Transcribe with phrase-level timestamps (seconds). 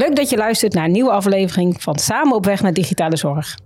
[0.00, 3.58] Leuk dat je luistert naar een nieuwe aflevering van Samen op weg naar digitale zorg.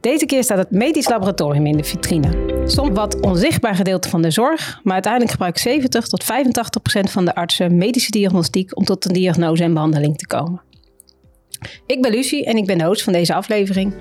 [0.00, 2.62] Deze keer staat het medisch laboratorium in de vitrine.
[2.66, 7.24] Soms wat onzichtbaar gedeelte van de zorg, maar uiteindelijk gebruikt 70 tot 85 procent van
[7.24, 10.62] de artsen medische diagnostiek om tot een diagnose en behandeling te komen.
[11.86, 13.94] Ik ben Lucie en ik ben de host van deze aflevering.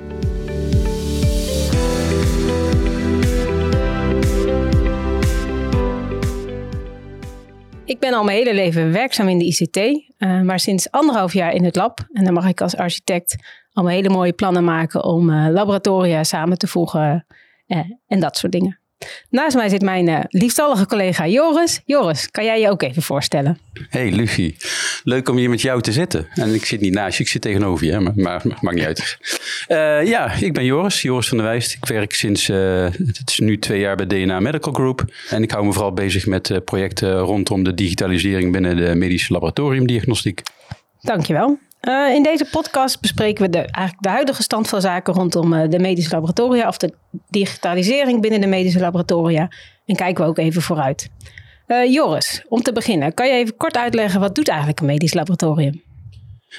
[7.89, 11.53] Ik ben al mijn hele leven werkzaam in de ICT, uh, maar sinds anderhalf jaar
[11.53, 11.99] in het lab.
[12.11, 13.35] En dan mag ik als architect
[13.73, 17.25] al hele mooie plannen maken om uh, laboratoria samen te voegen
[17.67, 18.78] uh, en dat soort dingen.
[19.29, 21.81] Naast mij zit mijn uh, liefstallige collega Joris.
[21.85, 23.59] Joris, kan jij je ook even voorstellen?
[23.89, 24.55] Hey Lucie,
[25.03, 26.27] leuk om hier met jou te zitten.
[26.33, 29.17] En ik zit niet naast je, ik zit tegenover je, maar, maar maakt niet uit.
[29.67, 31.73] Uh, ja, ik ben Joris, Joris van der Wijst.
[31.73, 35.05] Ik werk sinds, uh, het is nu twee jaar bij DNA Medical Group.
[35.29, 40.41] En ik hou me vooral bezig met projecten rondom de digitalisering binnen de medische laboratoriumdiagnostiek.
[41.01, 41.59] Dankjewel.
[41.81, 45.69] Uh, in deze podcast bespreken we de, eigenlijk de huidige stand van zaken rondom uh,
[45.69, 46.93] de medische laboratoria of de
[47.29, 49.49] digitalisering binnen de medische laboratoria.
[49.85, 51.09] En kijken we ook even vooruit.
[51.67, 55.13] Uh, Joris, om te beginnen, kan je even kort uitleggen wat doet eigenlijk een medisch
[55.13, 55.81] laboratorium?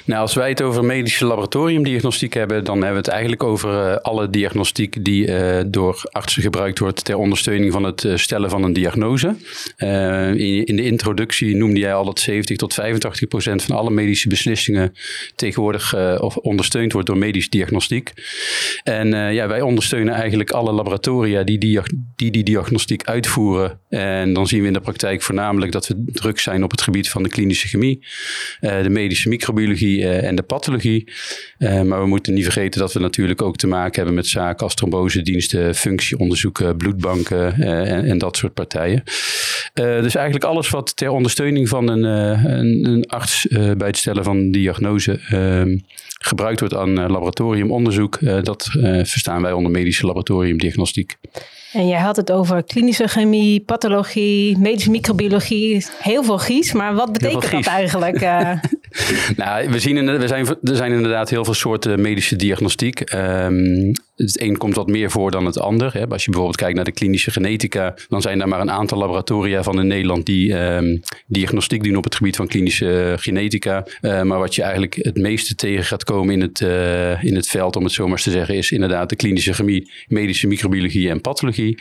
[0.04, 3.96] Nou, als wij het over medische laboratoriumdiagnostiek hebben, dan hebben we het eigenlijk over uh,
[3.96, 8.62] alle diagnostiek die uh, door artsen gebruikt wordt ter ondersteuning van het uh, stellen van
[8.62, 9.36] een diagnose.
[9.76, 14.28] In, in, de introductie noemde jij al dat 70 tot 85 procent van alle medische
[14.28, 14.92] beslissingen
[15.34, 18.12] tegenwoordig of ondersteund wordt door medische diagnostiek.
[18.82, 23.78] En ja, wij ondersteunen eigenlijk alle laboratoria die, die die diagnostiek uitvoeren.
[23.88, 27.10] En dan zien we in de praktijk voornamelijk dat we druk zijn op het gebied
[27.10, 28.06] van de klinische chemie,
[28.60, 31.12] de medische microbiologie uh, en de pathologie.
[31.58, 34.64] Uh, maar we moeten niet vergeten dat we natuurlijk ook te maken hebben met zaken
[34.64, 39.02] als trombosediensten, functieonderzoeken, bloedbanken uh, en, dat soort partijen.
[39.74, 44.50] dus eigenlijk alles wat ter ondersteuning van een, een, een arts bij het stellen van
[44.50, 45.78] diagnose ehm,
[46.20, 48.68] gebruikt wordt aan laboratoriumonderzoek, dat
[49.02, 51.16] verstaan wij onder medische laboratoriumdiagnostiek.
[51.72, 55.86] En jij had het over klinische chemie, pathologie, medische microbiologie.
[55.98, 58.22] Heel veel gies, maar wat betekent dat eigenlijk?
[58.22, 58.52] Uh...
[59.36, 63.12] nou, we zien in, we zijn, er zijn inderdaad heel veel soorten medische diagnostiek.
[63.14, 65.92] Um, het een komt wat meer voor dan het ander.
[65.92, 66.08] Hè.
[66.08, 69.62] Als je bijvoorbeeld kijkt naar de klinische genetica, dan zijn er maar een aantal laboratoria
[69.62, 73.86] van in Nederland die um, diagnostiek doen op het gebied van klinische genetica.
[74.00, 77.48] Uh, maar wat je eigenlijk het meeste tegen gaat komen in het, uh, in het
[77.48, 81.08] veld, om het zo maar eens te zeggen, is inderdaad de klinische chemie, medische microbiologie
[81.08, 81.78] en pathologie.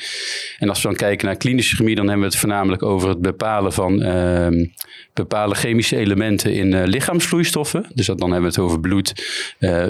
[0.59, 3.21] En als we dan kijken naar klinische chemie, dan hebben we het voornamelijk over het
[3.21, 4.67] bepalen van uh,
[5.13, 7.85] bepaalde chemische elementen in lichaamsvloeistoffen.
[7.93, 9.13] Dus dat, dan hebben we het over bloed,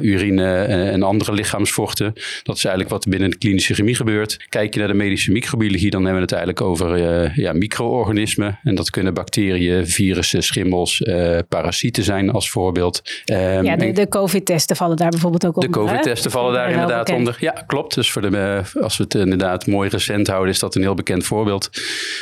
[0.02, 2.14] urine en andere lichaamsvochten.
[2.44, 4.46] Dat is eigenlijk wat binnen de klinische chemie gebeurt.
[4.50, 8.60] Kijk je naar de medische microbiologie, dan hebben we het eigenlijk over uh, ja, micro-organismen.
[8.64, 13.02] En dat kunnen bacteriën, virussen, schimmels, uh, parasieten zijn als voorbeeld.
[13.26, 15.72] Um, ja, de, de COVID-testen vallen daar bijvoorbeeld ook onder.
[15.72, 17.38] De COVID-testen vallen daar inderdaad onder.
[17.40, 17.96] Ja, klopt.
[17.96, 20.94] Dus voor de, uh, als we het inderdaad mooi recent houden, is dat een heel
[20.94, 21.70] bekend voorbeeld.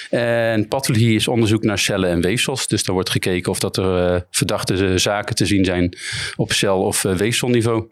[0.09, 2.67] En pathologie is onderzoek naar cellen en weefsels.
[2.67, 5.97] Dus daar wordt gekeken of dat er verdachte zaken te zien zijn
[6.35, 7.87] op cel- of weefselniveau.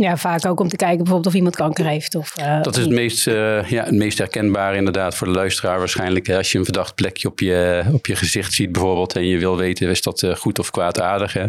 [0.00, 2.14] Ja, vaak ook om te kijken bijvoorbeeld of iemand kanker heeft.
[2.14, 5.78] Of, uh, dat is het meest, uh, ja, het meest herkenbare inderdaad voor de luisteraar
[5.78, 6.30] waarschijnlijk.
[6.30, 9.56] Als je een verdacht plekje op je, op je gezicht ziet bijvoorbeeld en je wil
[9.56, 11.32] weten is dat uh, goed of kwaadaardig.
[11.32, 11.44] Hè?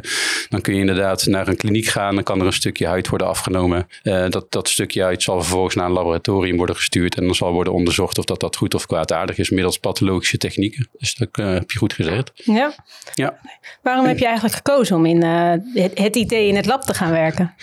[0.49, 2.15] Dan kun je inderdaad naar een kliniek gaan.
[2.15, 3.87] Dan kan er een stukje huid worden afgenomen.
[4.29, 7.15] dat, dat stukje huid zal vervolgens naar een laboratorium worden gestuurd.
[7.17, 10.89] En dan zal worden onderzocht of dat, dat goed of kwaadaardig is middels pathologische technieken.
[10.97, 12.31] Dus dat heb je goed gezegd.
[12.33, 12.73] Ja.
[13.13, 13.39] ja.
[13.81, 15.61] Waarom heb je eigenlijk gekozen om in het,
[15.93, 17.53] het IT in het lab te gaan werken?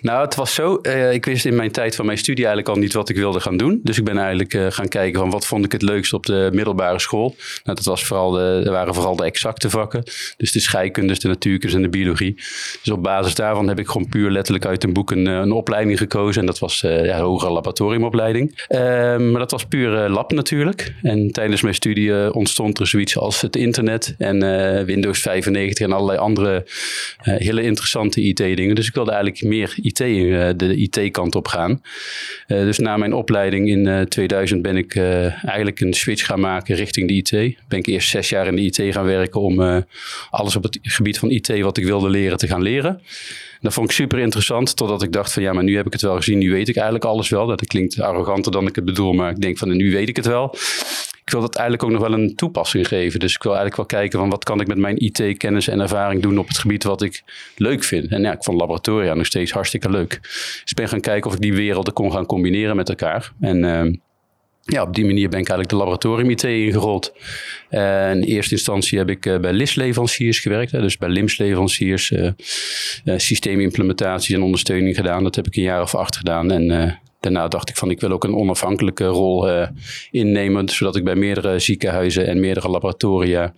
[0.00, 0.78] Nou, het was zo.
[0.82, 3.40] Uh, ik wist in mijn tijd van mijn studie eigenlijk al niet wat ik wilde
[3.40, 3.80] gaan doen.
[3.82, 6.50] Dus ik ben eigenlijk uh, gaan kijken van wat vond ik het leukst op de
[6.52, 7.34] middelbare school.
[7.64, 10.02] Nou, dat was vooral de, waren vooral de exacte vakken.
[10.36, 12.34] Dus de scheikunde, de natuurkunde en de biologie.
[12.82, 15.98] Dus op basis daarvan heb ik gewoon puur letterlijk uit een boek een, eh, opleiding
[15.98, 16.40] gekozen.
[16.40, 18.64] En dat was ja, hogere laboratoriumopleiding.
[18.68, 20.94] Ehm, maar dat was puur lab natuurlijk.
[21.02, 24.38] En tijdens mijn studie ontstond er zoiets als het internet en
[24.84, 26.66] Windows 95 en allerlei andere
[27.22, 28.74] hele interessante IT-dingen.
[28.74, 29.98] Dus ik wilde eigenlijk meer IT
[30.34, 31.82] eh, de IT-kant op gaan.
[32.46, 36.76] Eh, dus na mijn opleiding in 2000 eh, ben ik eigenlijk een switch gaan maken
[36.76, 37.56] richting de IT.
[37.68, 39.84] Ben ik eerst zes jaar in de IT gaan werken om
[40.30, 43.00] alles op het gebied van IT wat ik wilde leren te gaan leren.
[43.60, 46.02] Dat vond ik super interessant, totdat ik dacht van ja, maar nu heb ik het
[46.02, 47.46] wel gezien, nu weet ik eigenlijk alles wel.
[47.46, 50.26] Dat klinkt arroganter dan ik het bedoel, maar ik denk van nu weet ik het
[50.26, 50.54] wel
[51.28, 53.20] ik wil dat eigenlijk ook nog wel een toepassing geven.
[53.20, 56.22] Dus ik wil eigenlijk wel kijken van wat kan ik met mijn IT-kennis en ervaring
[56.22, 57.22] doen op het gebied wat ik
[57.56, 58.10] leuk vind.
[58.10, 60.18] En ja, ik vond laboratoria nog steeds hartstikke leuk.
[60.22, 63.32] Dus ik ben gaan kijken of ik die werelden kon gaan combineren met elkaar.
[63.40, 63.94] En uh,
[64.62, 67.12] ja, op die manier ben ik eigenlijk de laboratorium-IT ingerold.
[67.68, 70.70] En in eerste instantie heb ik uh, bij LIS-leveranciers gewerkt.
[70.70, 72.30] Dus bij LIMS-leveranciers, uh,
[73.04, 75.22] uh, systeemimplementaties en ondersteuning gedaan.
[75.22, 76.50] Dat heb ik een jaar of acht gedaan.
[76.50, 79.68] En daarna dacht ik van ik wil ook een onafhankelijke rol uh,
[80.10, 83.52] innemen, zodat ik bij meerdere ziekenhuizen en meerdere laboratoria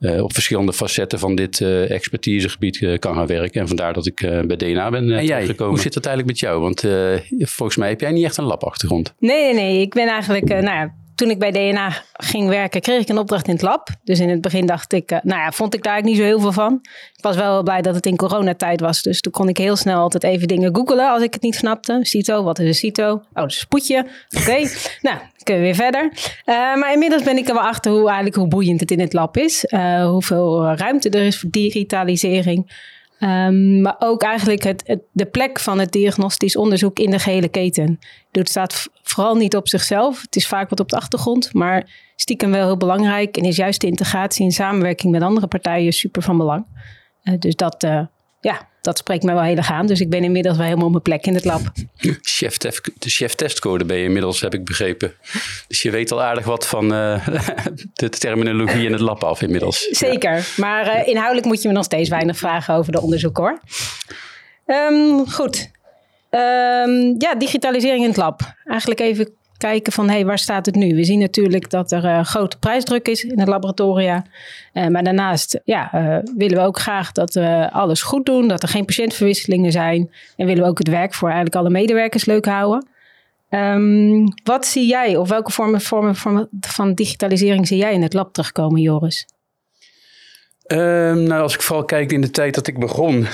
[0.00, 3.60] uh, op verschillende facetten van dit uh, expertisegebied kan gaan werken.
[3.60, 4.16] En vandaar dat ik
[4.46, 5.74] bij DNA ben en jij, gekomen.
[5.74, 6.60] Hoe zit het eigenlijk met jou?
[6.60, 6.80] Want
[7.38, 9.14] volgens mij heb jij niet echt een labachtergrond.
[9.18, 9.80] Nee, nee, nee.
[9.80, 13.46] Ik ben eigenlijk, nou ja, toen ik bij DNA ging werken, kreeg ik een opdracht
[13.46, 13.88] in het lab.
[14.04, 16.34] Dus in het begin dacht ik, uh, nou ja, vond ik daar eigenlijk niet zo
[16.36, 16.78] heel veel van.
[17.16, 19.02] Ik was wel blij dat het in coronatijd was.
[19.02, 21.98] Dus toen kon ik heel snel altijd even dingen googelen als ik het niet snapte.
[22.02, 23.12] CITO, wat is een CITO?
[23.12, 24.06] Oh, dat is een spoedje.
[24.38, 24.68] Oké,
[25.06, 26.04] nou, kunnen we weer verder.
[26.04, 29.12] Uh, maar inmiddels ben ik er wel achter hoe, eigenlijk, hoe boeiend het in het
[29.12, 29.64] lab is.
[29.68, 32.70] Uh, hoeveel ruimte er is voor digitalisering.
[33.22, 37.98] Um, maar ook eigenlijk het, de plek van het diagnostisch onderzoek in de gehele keten.
[38.30, 40.22] Het staat vooral niet op zichzelf.
[40.22, 43.36] Het is vaak wat op de achtergrond, maar stiekem wel heel belangrijk.
[43.36, 46.66] En is juist de integratie en samenwerking met andere partijen super van belang.
[47.24, 48.06] Uh, dus dat, uh,
[48.40, 49.86] ja, dat spreekt mij wel heel erg aan.
[49.86, 51.60] Dus ik ben inmiddels wel helemaal op mijn plek in het lab.
[52.20, 55.14] Chef de chef testcode ben je inmiddels, heb ik begrepen.
[55.68, 57.26] Dus je weet al aardig wat van uh,
[57.94, 59.88] de terminologie in het lab af inmiddels.
[59.90, 63.60] Zeker, maar uh, inhoudelijk moet je me nog steeds weinig vragen over de onderzoek hoor.
[64.66, 65.70] Um, goed.
[66.30, 68.40] Um, ja, digitalisering in het lab.
[68.64, 70.94] Eigenlijk even kijken van hey, waar staat het nu?
[70.94, 74.24] We zien natuurlijk dat er uh, grote prijsdruk is in het laboratoria.
[74.74, 78.62] Uh, maar daarnaast ja, uh, willen we ook graag dat we alles goed doen, dat
[78.62, 80.10] er geen patiëntverwisselingen zijn.
[80.36, 82.88] En willen we ook het werk voor eigenlijk alle medewerkers leuk houden.
[83.50, 88.12] Um, wat zie jij, of welke vormen, vormen, vormen van digitalisering zie jij in het
[88.12, 89.26] lab terugkomen, Joris?
[90.66, 93.26] Um, nou, als ik vooral kijk in de tijd dat ik begon,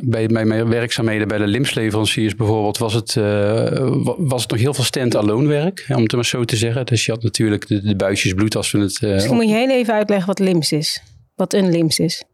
[0.00, 4.84] bij, mijn werkzaamheden bij de LIMS-leveranciers bijvoorbeeld was het, uh, was het nog heel veel
[4.84, 6.86] stand-alone werk, om het maar zo te zeggen.
[6.86, 9.00] Dus je had natuurlijk de, de buisjes bloed als we het...
[9.00, 11.02] Uh, Misschien moet je heel even uitleggen wat LIMS is.
[11.34, 12.24] Wat een LIMS is.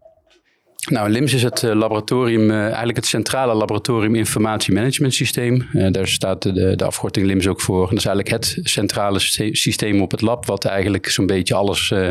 [0.90, 5.68] Nou, LIMS is het eh, laboratorium, uh, eigenlijk het centrale laboratorium informatiemanagement systeem.
[5.72, 7.88] Uh, daar staat de, de, afkorting LIMS ook voor.
[7.88, 9.18] Dat is eigenlijk het centrale
[9.52, 12.08] systeem op het lab, wat eigenlijk zo'n beetje alles uh,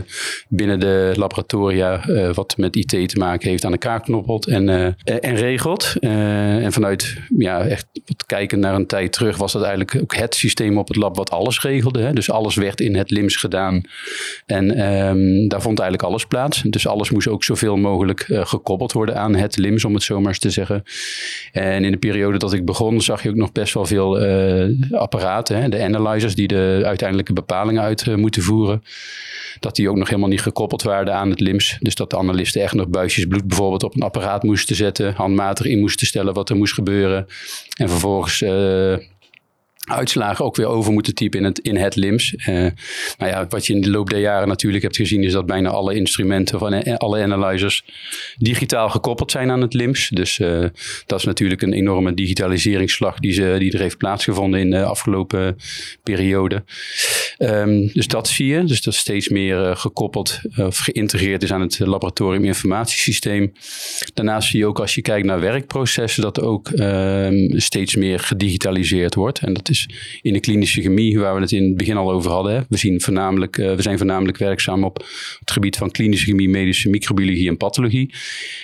[0.47, 4.69] binnen de laboratoria, wat met IT te maken heeft, aan elkaar knoppelt en,
[5.03, 5.93] en regelt.
[5.99, 10.35] en vanuit, ja, echt wat kijken naar een tijd terug, was dat eigenlijk ook het
[10.35, 12.13] systeem op het lab wat alles regelde.
[12.13, 13.81] Dus alles werd in het LIMS gedaan.
[14.45, 16.61] En um, daar vond eigenlijk alles plaats.
[16.61, 20.19] Dus alles moest ook zoveel mogelijk gekoppeld gekoppeld worden aan het LIMS, om het zo
[20.19, 20.83] maar eens te zeggen.
[21.51, 24.91] En in de periode dat ik begon, zag je ook nog best wel veel uh,
[24.91, 28.83] apparaten, hè, de analyzers die de uiteindelijke bepalingen uit uh, moeten voeren.
[29.59, 31.77] Dat die ook nog helemaal niet gekoppeld waren aan het LIMS.
[31.79, 35.65] Dus dat de analisten echt nog buisjes bloed bijvoorbeeld op een apparaat moesten zetten, handmatig
[35.65, 37.25] in moesten stellen wat er moest gebeuren.
[37.77, 38.97] En vervolgens uh,
[39.87, 42.33] uitslagen ook weer over moeten typen in het, in het LIMS.
[42.33, 42.45] Uh,
[43.17, 45.69] nou ja, wat je in de loop der jaren natuurlijk hebt gezien, is dat bijna
[45.69, 47.83] alle instrumenten van eh, alle analyzers
[48.37, 50.09] digitaal gekoppeld zijn aan het LIMS.
[50.13, 50.65] Dus uh,
[51.05, 55.57] dat is natuurlijk een enorme digitaliseringsslag die, ze, die er heeft plaatsgevonden in de afgelopen
[56.03, 56.63] periode.
[57.37, 58.63] Um, dus dat zie je.
[58.63, 63.53] Dus dat steeds meer gekoppeld of geïntegreerd is aan het laboratorium informatiesysteem.
[64.13, 69.15] Daarnaast zie je ook als je kijkt naar werkprocessen dat ook um, steeds meer gedigitaliseerd
[69.15, 69.39] wordt.
[69.39, 69.76] En dat is
[70.21, 72.65] in de klinische chemie, waar we het in het begin al over hadden.
[72.69, 74.97] We, zien voornamelijk, uh, we zijn voornamelijk werkzaam op
[75.39, 78.13] het gebied van klinische chemie, medische microbiologie en pathologie.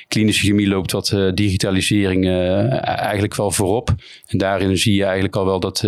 [0.08, 3.96] Klinische chemie loopt wat uh, digitalisering uh, eigenlijk wel voorop.
[4.28, 5.88] En daarin zie je eigenlijk al wel dat,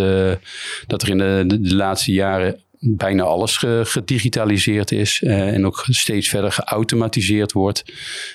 [0.86, 1.18] dat er in
[1.48, 7.84] de laatste jaren bijna alles gedigitaliseerd is uh, en ook steeds verder geautomatiseerd wordt.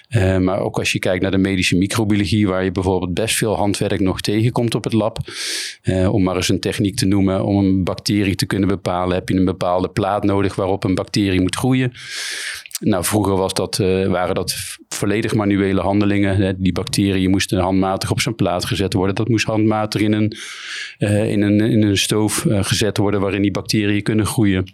[0.09, 3.55] Uh, maar ook als je kijkt naar de medische microbiologie, waar je bijvoorbeeld best veel
[3.55, 5.17] handwerk nog tegenkomt op het lab.
[5.83, 9.29] Uh, om maar eens een techniek te noemen, om een bacterie te kunnen bepalen, heb
[9.29, 11.93] je een bepaalde plaat nodig waarop een bacterie moet groeien.
[12.83, 14.55] Nou, vroeger was dat, uh, waren dat
[14.89, 16.55] volledig manuele handelingen.
[16.59, 19.15] Die bacteriën moesten handmatig op zijn plaat gezet worden.
[19.15, 20.37] Dat moest handmatig in een,
[20.99, 24.73] uh, in een, in een stoof uh, gezet worden waarin die bacteriën kunnen groeien.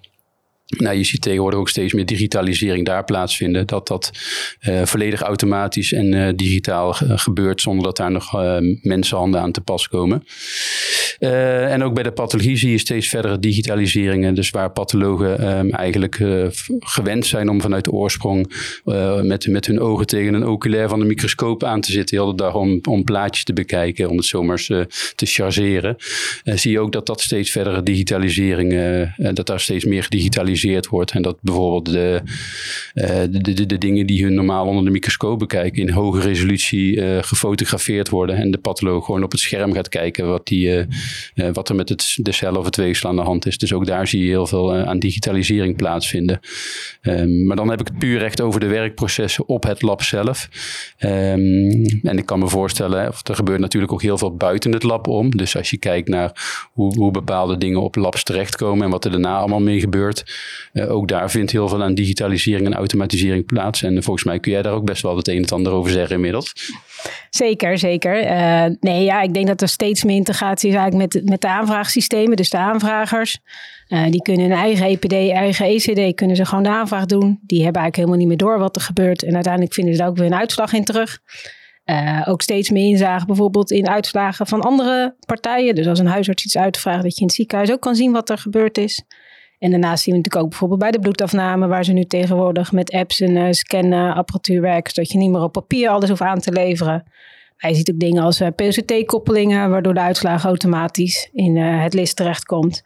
[0.68, 3.68] Nou, je ziet tegenwoordig ook steeds meer digitalisering daar plaatsvinden.
[3.68, 4.12] Dat dat
[4.84, 8.32] volledig automatisch en digitaal gebeurt zonder dat daar nog
[8.82, 10.24] mensenhanden aan te pas komen.
[11.20, 14.34] En ook bij de pathologie zie je steeds verdere digitaliseringen.
[14.34, 16.20] Dus waar pathologen um, eigenlijk
[16.80, 18.54] gewend zijn om vanuit de oorsprong
[19.22, 22.18] met, met hun ogen tegen een oculair van de microscoop aan te zitten.
[22.18, 24.58] De hele dag om, plaatjes te bekijken, om het zomaar
[25.16, 25.96] te chargeren.
[26.44, 28.76] zie je ook dat dat steeds verdere digitalisering,
[29.34, 31.12] dat daar steeds meer gedigitaliseerd wordt.
[31.12, 32.22] En dat bijvoorbeeld de,
[33.30, 38.10] de, de, de, dingen die hun normaal onder de microscoop bekijken in hoge resolutie gefotografeerd
[38.10, 38.36] worden.
[38.36, 40.86] En de patholoog gewoon op het scherm gaat kijken wat die,
[41.36, 43.58] uh, wat er met het, de cellen of het weefsel aan de hand is.
[43.58, 46.40] Dus ook daar zie je heel veel aan digitalisering plaatsvinden.
[47.02, 50.50] Ehm, maar dan heb ik het puur echt over de werkprocessen op het lab zelf.
[50.98, 54.84] Ehm, en ik kan me voorstellen, of er gebeurt natuurlijk ook heel veel buiten het
[54.84, 55.38] lab om.
[55.38, 56.32] Dus als je kijkt naar
[56.74, 60.36] hoe, hoe bepaalde dingen op labs terechtkomen en wat er daarna allemaal mee gebeurt.
[60.74, 63.84] ook daar vindt heel veel aan digitalisering en automatisering plaats.
[63.84, 66.16] En volgens mij kun jij daar ook best wel het een en ander over zeggen
[66.16, 66.54] inmiddels.
[67.30, 68.24] Zeker, zeker.
[68.24, 71.48] Uh, nee, ja, ik denk dat er steeds meer integratie is eigenlijk met, met de
[71.48, 72.38] aanvraagsystemen.
[72.38, 73.40] Dus de aanvragers,
[73.88, 77.40] uh, die kunnen hun eigen EPD, eigen ECD, kunnen ze gewoon de aanvraag doen.
[77.42, 79.24] Die hebben eigenlijk helemaal niet meer door wat er gebeurt.
[79.24, 81.20] En uiteindelijk vinden ze daar ook weer een uitslag in terug.
[81.86, 85.76] Uh, ook steeds meer inzagen bijvoorbeeld in uitslagen van andere partijen.
[85.76, 88.30] Dus als een huisarts iets uitvraagt, dat je in het ziekenhuis ook kan zien wat
[88.30, 89.04] er gebeurd is.
[89.60, 92.92] En daarnaast zien we natuurlijk ook bijvoorbeeld bij de bloedafname, waar ze nu tegenwoordig met
[92.92, 96.52] apps en uh, scanapparatuur werken, zodat je niet meer op papier alles hoeft aan te
[96.52, 97.04] leveren.
[97.58, 101.94] Maar je ziet ook dingen als uh, POCT-koppelingen, waardoor de uitslag automatisch in uh, het
[101.94, 102.82] list terechtkomt.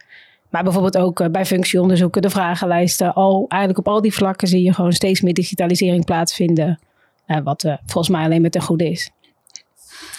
[0.50, 3.14] Maar bijvoorbeeld ook bij functieonderzoeken, de vragenlijsten.
[3.14, 6.78] Al, eigenlijk op al die vlakken zie je gewoon steeds meer digitalisering plaatsvinden.
[7.44, 9.10] wat volgens mij alleen met ten goede is.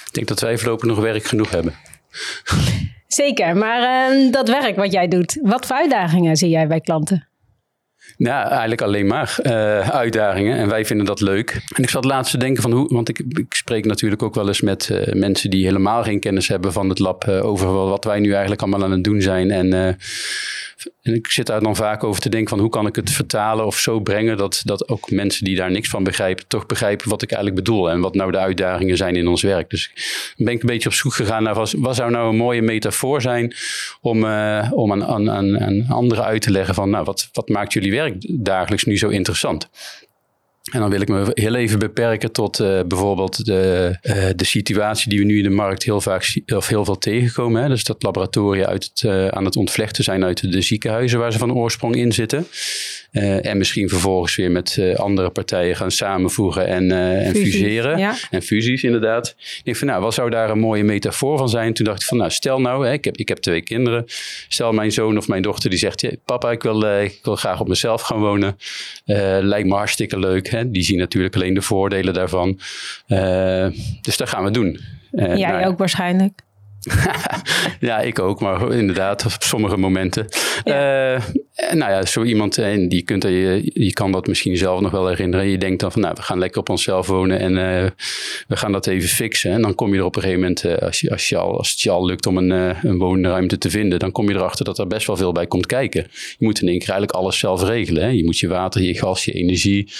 [0.07, 1.73] Ik denk dat wij voorlopig nog werk genoeg hebben.
[3.13, 7.27] Zeker, maar uh, dat werk wat jij doet, wat voor uitdagingen zie jij bij klanten?
[8.17, 10.57] Nou, eigenlijk alleen maar uh, uitdagingen.
[10.57, 11.61] En wij vinden dat leuk.
[11.75, 14.47] En ik zat laatst te denken van hoe, want ik, ik spreek natuurlijk ook wel
[14.47, 18.03] eens met uh, mensen die helemaal geen kennis hebben van het lab uh, over wat
[18.03, 19.51] wij nu eigenlijk allemaal aan het doen zijn.
[19.51, 19.97] En
[21.01, 23.65] en ik zit daar dan vaak over te denken van hoe kan ik het vertalen
[23.65, 27.21] of zo brengen dat, dat ook mensen die daar niks van begrijpen, toch begrijpen wat
[27.21, 29.69] ik eigenlijk bedoel en wat nou de uitdagingen zijn in ons werk.
[29.69, 29.91] Dus
[30.37, 33.55] ben ik een beetje op zoek gegaan naar wat, zou nou een mooie metafoor zijn
[34.01, 37.73] om, uh, om aan, aan, aan, anderen uit te leggen van nou, wat, wat maakt
[37.73, 39.69] jullie werk dagelijks nu zo interessant?
[40.71, 45.09] En dan wil ik me heel even beperken tot uh, bijvoorbeeld de, uh, de situatie
[45.09, 47.61] die we nu in de markt heel vaak of heel veel tegenkomen.
[47.61, 47.67] Hè?
[47.67, 51.37] Dus dat laboratoria uit het, uh, aan het ontvlechten zijn uit de ziekenhuizen waar ze
[51.37, 52.47] van oorsprong in zitten.
[53.41, 57.97] En misschien vervolgens weer met andere partijen gaan samenvoegen en, en fuseren.
[57.97, 58.15] Ja.
[58.29, 59.35] En fusies, inderdaad.
[59.37, 61.73] Ik denk van, nou, wat zou daar een mooie metafoor van zijn?
[61.73, 64.05] Toen dacht ik van, nou, stel nou, hè, ik, heb, ik heb twee kinderen.
[64.47, 67.67] Stel mijn zoon of mijn dochter die zegt, papa, ik wil, ik wil graag op
[67.67, 68.57] mezelf gaan wonen.
[69.41, 70.52] lijkt me hartstikke leuk.
[70.53, 70.71] Hè?
[70.71, 72.59] Die zien natuurlijk alleen de voordelen daarvan.
[74.01, 74.79] dus dat gaan we doen.
[75.11, 76.41] Jij nou, ook waarschijnlijk.
[77.79, 80.27] ja, ik ook, maar inderdaad, op sommige momenten.
[80.63, 81.13] Ja.
[81.13, 81.21] Uh,
[81.55, 84.91] nou ja, zo iemand, en eh, die kunt, je, je kan dat misschien zelf nog
[84.91, 85.47] wel herinneren.
[85.47, 87.89] Je denkt dan van, nou, we gaan lekker op onszelf wonen en uh,
[88.47, 89.51] we gaan dat even fixen.
[89.51, 91.57] En dan kom je er op een gegeven moment, uh, als, je, als, je al,
[91.57, 92.49] als het je al lukt om een,
[92.87, 95.65] een woonruimte te vinden, dan kom je erachter dat er best wel veel bij komt
[95.65, 96.07] kijken.
[96.11, 98.03] Je moet in één keer eigenlijk alles zelf regelen.
[98.03, 98.09] Hè?
[98.09, 99.91] Je moet je water, je gas, je energie,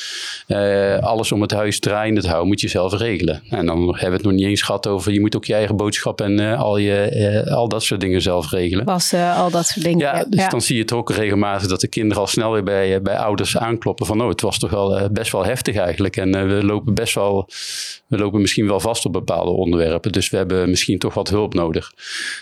[1.02, 3.44] alles om het huis draaiende te houden, moet je zelf regelen.
[3.50, 5.76] En dan hebben we het nog niet eens gehad over, je moet ook je eigen
[5.76, 8.86] boodschap en al, je, al dat soort dingen zelf regelen.
[8.86, 10.00] Was al dat soort dingen.
[10.00, 10.50] Ja, dus ja.
[10.50, 13.58] dan zie je het ook regelmatig dat de kinderen al snel weer bij, bij ouders
[13.58, 16.18] aankloppen van oh, het was toch wel best wel heftig eigenlijk.
[16.18, 17.50] En we lopen best wel,
[18.08, 20.12] we lopen misschien wel vast op bepaalde onderwerpen.
[20.12, 21.92] Dus we hebben misschien toch wat hulp nodig.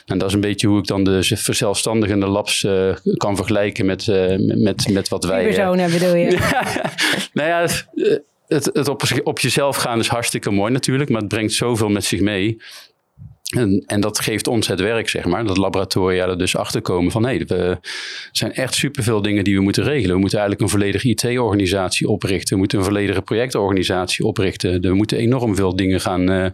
[0.06, 4.08] En dat is een beetje hoe ik dan de verzelfstandigende labs uh, kan vergelijken met,
[4.08, 5.44] uh, met, met wat wij...
[5.44, 6.30] Personen bedoel je?
[7.34, 7.68] nou ja,
[8.48, 12.06] het, het op, op jezelf gaan is hartstikke mooi natuurlijk, maar het brengt zoveel met
[12.06, 12.58] zich mee.
[13.52, 15.46] En, en, dat geeft ons het werk, zeg maar.
[15.46, 17.26] Dat laboratoria er dus achter komen van...
[17.26, 17.80] hé, er
[18.32, 20.16] zijn echt superveel dingen die we moeten regelen.
[20.16, 22.54] We moeten eigenlijk een volledige IT-organisatie oprichten.
[22.54, 24.82] We moeten een volledige projectorganisatie oprichten.
[24.82, 26.46] We moeten enorm veel dingen gaan, uh,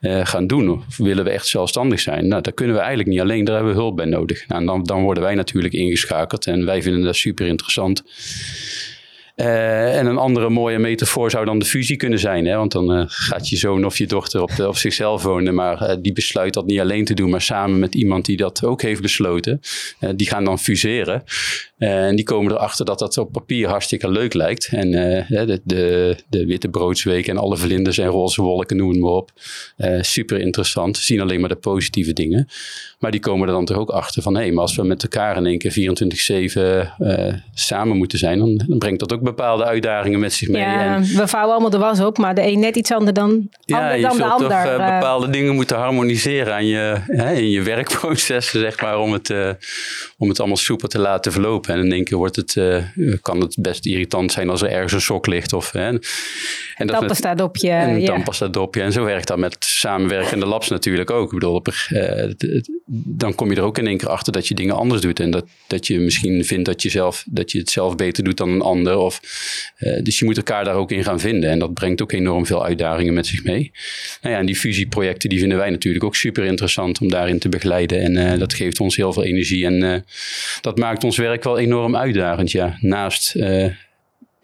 [0.00, 0.70] uh, gaan doen.
[0.70, 2.28] Of willen we echt zelfstandig zijn?
[2.28, 3.44] Nou, dat kunnen we eigenlijk niet alleen.
[3.44, 4.48] Daar hebben we hulp bij nodig.
[4.48, 6.46] Nou, en dan, dan worden wij natuurlijk ingeschakeld.
[6.46, 8.02] En wij vinden dat super interessant.
[9.36, 12.46] Uh, en een andere mooie metafoor zou dan de fusie kunnen zijn.
[12.46, 12.56] Hè?
[12.56, 15.54] Want dan uh, gaat je zoon of je dochter op, de, zichzelf wonen.
[15.54, 18.64] Maar uh, die besluit dat niet alleen te doen, maar samen met iemand die dat
[18.64, 19.60] ook heeft besloten.
[20.14, 21.24] die gaan dan fuseren.
[21.88, 24.68] En die komen erachter dat dat op papier hartstikke leuk lijkt.
[24.72, 29.10] En de, de, de, witte broodsweek en alle vlinders en roze wolken, noem het maar
[29.10, 29.30] op.
[30.00, 30.96] super interessant.
[30.96, 32.48] Zien alleen maar de positieve dingen.
[32.98, 34.34] Maar die komen er dan toch ook achter van...
[34.34, 35.72] hé, hey, maar als we met elkaar in één keer
[36.98, 38.38] 24-7 samen moeten zijn...
[38.38, 40.62] Dan, dan brengt dat ook bepaalde uitdagingen met zich mee.
[40.62, 43.48] Ja, en, we vouwen allemaal de was op, maar de een net iets anders dan,
[43.64, 44.50] ja, ander dan de ander.
[44.50, 46.98] Ja, je toch bepaalde dingen moeten harmoniseren aan je,
[47.34, 49.30] in je werkprocessen, zeg maar, om het,
[50.18, 51.71] om het allemaal soepel te laten verlopen.
[51.72, 52.60] En in één keer wordt het,
[53.20, 55.52] kan het best irritant zijn als er ergens een sok ligt.
[55.52, 55.88] Of, hè.
[55.88, 56.00] En
[56.76, 57.70] dat tandpasta dopje.
[57.70, 58.06] En ja.
[58.06, 58.82] tandpasta dopje.
[58.82, 61.26] En zo werkt dat met samenwerkende labs natuurlijk ook.
[61.32, 61.68] Ik bedoel, op,
[63.04, 65.20] dan kom je er ook in één keer achter dat je dingen anders doet.
[65.20, 68.36] En dat, dat je misschien vindt dat je, zelf, dat je het zelf beter doet
[68.36, 68.96] dan een ander.
[68.96, 69.20] Of,
[70.02, 71.50] dus je moet elkaar daar ook in gaan vinden.
[71.50, 73.72] En dat brengt ook enorm veel uitdagingen met zich mee.
[74.22, 77.48] Nou ja, en die fusieprojecten die vinden wij natuurlijk ook super interessant om daarin te
[77.48, 78.00] begeleiden.
[78.00, 79.66] En dat geeft ons heel veel energie.
[79.66, 80.04] En
[80.60, 82.50] dat maakt ons werk wel enorm uitdagend.
[82.50, 82.76] Ja.
[82.80, 83.66] Naast, uh,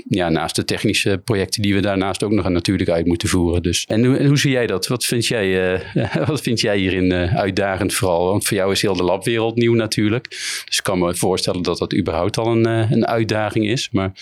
[0.08, 3.62] ja, naast de technische projecten die we daarnaast ook nog natuurlijk uit moeten voeren.
[3.62, 3.84] Dus.
[3.86, 4.86] En hoe, zie jij dat?
[4.86, 5.80] Wat vind jij,
[6.26, 8.26] wat vind jij hierin uitdagend vooral?
[8.26, 10.28] Want voor jou is heel de labwereld nieuw natuurlijk.
[10.64, 13.88] Dus ik kan me voorstellen dat dat überhaupt al een, een uitdaging is.
[13.92, 14.12] Maar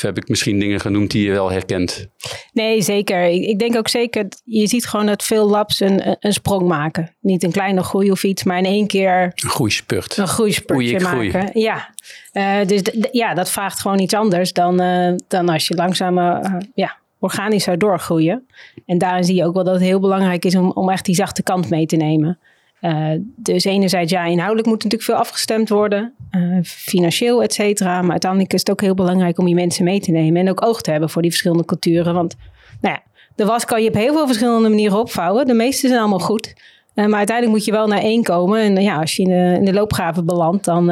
[0.00, 2.08] of heb ik misschien dingen genoemd die je wel herkent?
[2.52, 3.24] Nee, zeker.
[3.24, 7.16] Ik, ik denk ook zeker, je ziet gewoon dat veel labs een, een sprong maken.
[7.20, 9.22] Niet een kleine groei of iets, maar in één keer...
[9.22, 10.16] Een groeispurt.
[10.16, 11.30] Een groeispurtje maken.
[11.30, 11.50] Groei.
[11.52, 11.94] Ja,
[12.32, 16.56] uh, dus ja, dat vraagt gewoon iets anders dan, uh, dan als je langzaam uh,
[16.74, 18.46] ja, organisch zou doorgroeien.
[18.86, 21.14] En daarin zie je ook wel dat het heel belangrijk is om, om echt die
[21.14, 22.38] zachte kant mee te nemen.
[22.80, 28.02] Uh, dus enerzijds, ja, inhoudelijk moet natuurlijk veel afgestemd worden, uh, financieel, et cetera.
[28.02, 30.66] Maar uiteindelijk is het ook heel belangrijk om je mensen mee te nemen en ook
[30.66, 32.14] oog te hebben voor die verschillende culturen.
[32.14, 32.36] Want,
[32.80, 33.02] nou ja,
[33.34, 35.46] de was kan je op heel veel verschillende manieren opvouwen.
[35.46, 36.54] De meeste zijn allemaal goed.
[36.94, 38.60] Uh, maar uiteindelijk moet je wel naar één komen.
[38.60, 40.86] En ja, als je in de, in de loopgraven belandt, dan,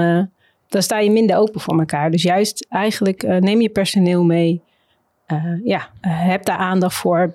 [0.69, 2.11] dan sta je minder open voor elkaar.
[2.11, 4.63] Dus juist eigenlijk neem je personeel mee.
[5.65, 7.35] ja, heb daar aandacht voor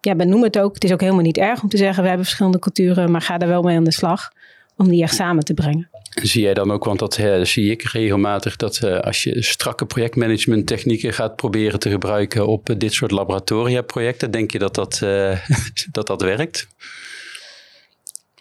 [0.00, 0.74] ja, benoem het ook.
[0.74, 3.38] Het is ook helemaal niet erg om te zeggen, we hebben verschillende culturen, maar ga
[3.38, 4.32] er wel mee aan de slag
[4.76, 5.88] om die echt samen te brengen.
[6.22, 9.86] Zie jij dan ook, want dat uh, zie ik regelmatig, dat uh, als je strakke
[9.86, 14.74] projectmanagement technieken gaat proberen te gebruiken op uh, dit soort laboratoria projecten, denk je dat
[14.74, 14.98] dat,
[15.92, 16.68] dat dat werkt?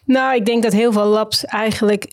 [0.06, 2.12] Nou, ik denk dat heel veel labs eigenlijk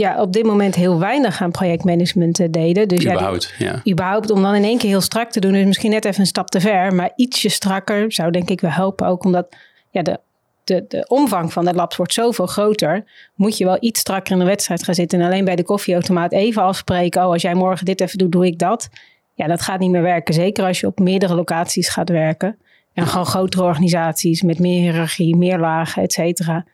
[0.00, 2.88] ja, op dit moment heel weinig aan projectmanagement deden.
[2.88, 3.92] Dus überhaupt, ja, ja.
[3.92, 6.26] Überhaupt om dan in één keer heel strak te doen, is misschien net even een
[6.26, 6.94] stap te ver.
[6.94, 9.06] Maar ietsje strakker zou denk ik wel helpen.
[9.06, 9.56] Ook omdat
[9.90, 10.20] ja, de,
[10.64, 13.04] de, de omvang van de labs wordt zoveel groter.
[13.34, 15.20] Moet je wel iets strakker in de wedstrijd gaan zitten.
[15.20, 17.22] En alleen bij de koffieautomaat even afspreken.
[17.24, 18.88] Oh, als jij morgen dit even doet, doe ik dat.
[19.34, 20.34] Ja, dat gaat niet meer werken.
[20.34, 22.58] Zeker als je op meerdere locaties gaat werken.
[22.94, 26.64] En gewoon grotere organisaties met meer hiërarchie, meer lagen, et cetera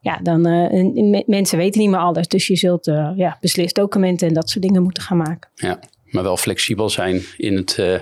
[0.00, 2.28] ja, dan uh, mensen weten niet meer alles.
[2.28, 5.50] Dus je zult uh, ja, beslisdocumenten en dat soort dingen moeten gaan maken.
[5.54, 7.98] Ja, maar wel flexibel zijn in het uh,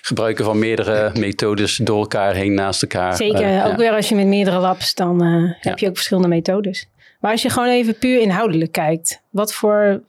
[0.00, 3.16] gebruiken van meerdere methodes door elkaar heen, naast elkaar.
[3.16, 3.76] Zeker, ook ja.
[3.76, 5.22] weer als je met meerdere labs, dan
[5.60, 6.88] heb je ook verschillende methodes.
[7.20, 10.02] Maar als je gewoon even puur inhoudelijk kijkt, wat voor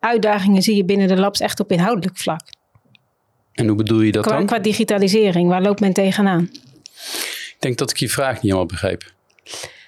[0.00, 2.40] uitdagingen zie je binnen de labs echt op inhoudelijk vlak?
[3.52, 4.46] En hoe bedoel je dat qua, dan?
[4.46, 6.50] Qua digitalisering, waar loopt men tegenaan?
[7.52, 9.12] Ik denk dat ik je vraag niet helemaal begrijp.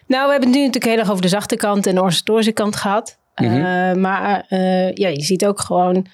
[0.06, 2.52] Nou, we hebben het nu natuurlijk heel erg over de zachte kant en de organisatorische
[2.52, 3.18] kant gehad.
[3.34, 3.56] Mm -hmm.
[3.56, 6.06] uh, maar uh, ja, je ziet ook gewoon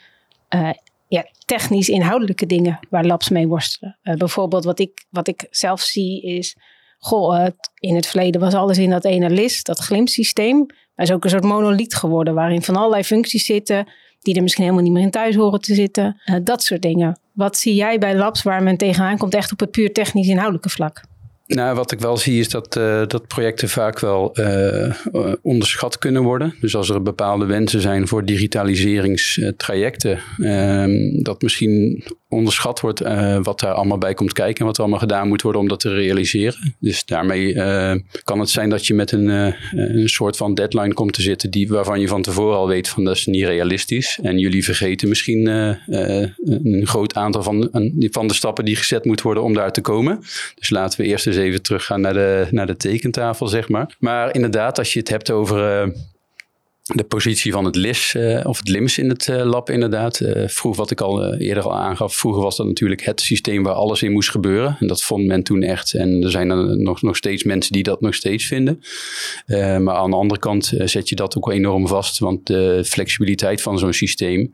[0.54, 0.70] uh,
[1.08, 3.98] ja, technisch inhoudelijke dingen waar labs mee worstelen.
[4.02, 6.56] bijvoorbeeld wat ik, wat ik zelf zie is...
[7.02, 10.66] Goh, in het verleden was alles in dat ene list, dat glimsysteem.
[10.94, 13.88] Maar is ook een soort monoliet geworden waarin van allerlei functies zitten...
[14.20, 16.20] die er misschien helemaal niet meer in thuis horen te zitten.
[16.42, 17.18] dat soort dingen.
[17.32, 20.68] Wat zie jij bij labs waar men tegenaan komt echt op het puur technisch inhoudelijke
[20.68, 21.02] vlak?
[21.54, 24.94] Nou, wat ik wel zie is dat, uh, dat projecten vaak wel uh,
[25.42, 26.54] onderschat kunnen worden.
[26.60, 33.00] Dus als er bepaalde wensen zijn voor digitaliseringstrajecten, uh, dat misschien onderschat wordt
[33.42, 35.80] wat daar allemaal bij komt kijken en wat er allemaal gedaan moet worden om dat
[35.80, 36.74] te realiseren.
[36.78, 37.54] Dus daarmee
[38.24, 39.28] kan het zijn dat je met een,
[39.72, 43.04] een soort van deadline komt te zitten die, waarvan je van tevoren al weet van
[43.04, 44.18] dat is niet realistisch.
[44.22, 47.68] En jullie vergeten misschien een groot aantal van,
[48.10, 50.18] van de stappen die gezet moeten worden om daar te komen.
[50.54, 53.96] Dus laten we eerst eens even teruggaan naar de, naar de tekentafel, zeg maar.
[53.98, 55.92] Maar inderdaad, als je het hebt over
[56.94, 60.20] de positie van het LIS uh, of het LIMS in het uh, lab inderdaad.
[60.20, 63.74] Uh, vroeger, wat ik al eerder al aangaf, vroeger was dat natuurlijk het systeem waar
[63.74, 64.76] alles in moest gebeuren.
[64.80, 65.94] En dat vond men toen echt.
[65.94, 68.80] En er zijn er nog, nog steeds mensen die dat nog steeds vinden.
[69.46, 72.18] maar aan de andere kant zet je dat ook enorm vast.
[72.18, 74.52] Want de flexibiliteit van zo'n systeem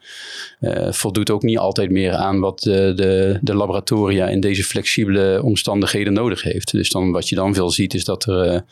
[0.90, 6.42] voldoet ook niet altijd meer aan wat de, de laboratoria in deze flexibele omstandigheden nodig
[6.42, 6.72] heeft.
[6.72, 8.64] Dus dan, wat je dan veel ziet is dat er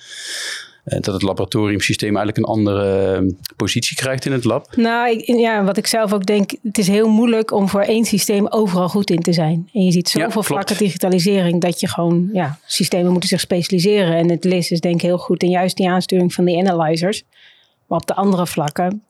[0.85, 4.77] dat het laboratoriumsysteem eigenlijk een andere uh, positie krijgt in het lab?
[4.77, 8.05] Nou, ik, ja, wat ik zelf ook denk, het is heel moeilijk om voor één
[8.05, 9.68] systeem overal goed in te zijn.
[9.73, 14.16] En je ziet zoveel ja, vlakken digitalisering dat je gewoon, ja, systemen moeten zich specialiseren.
[14.16, 17.23] En het LIS is denk ik heel goed en juist die aansturing van die analyzers.
[17.87, 19.03] Maar op de andere vlakken,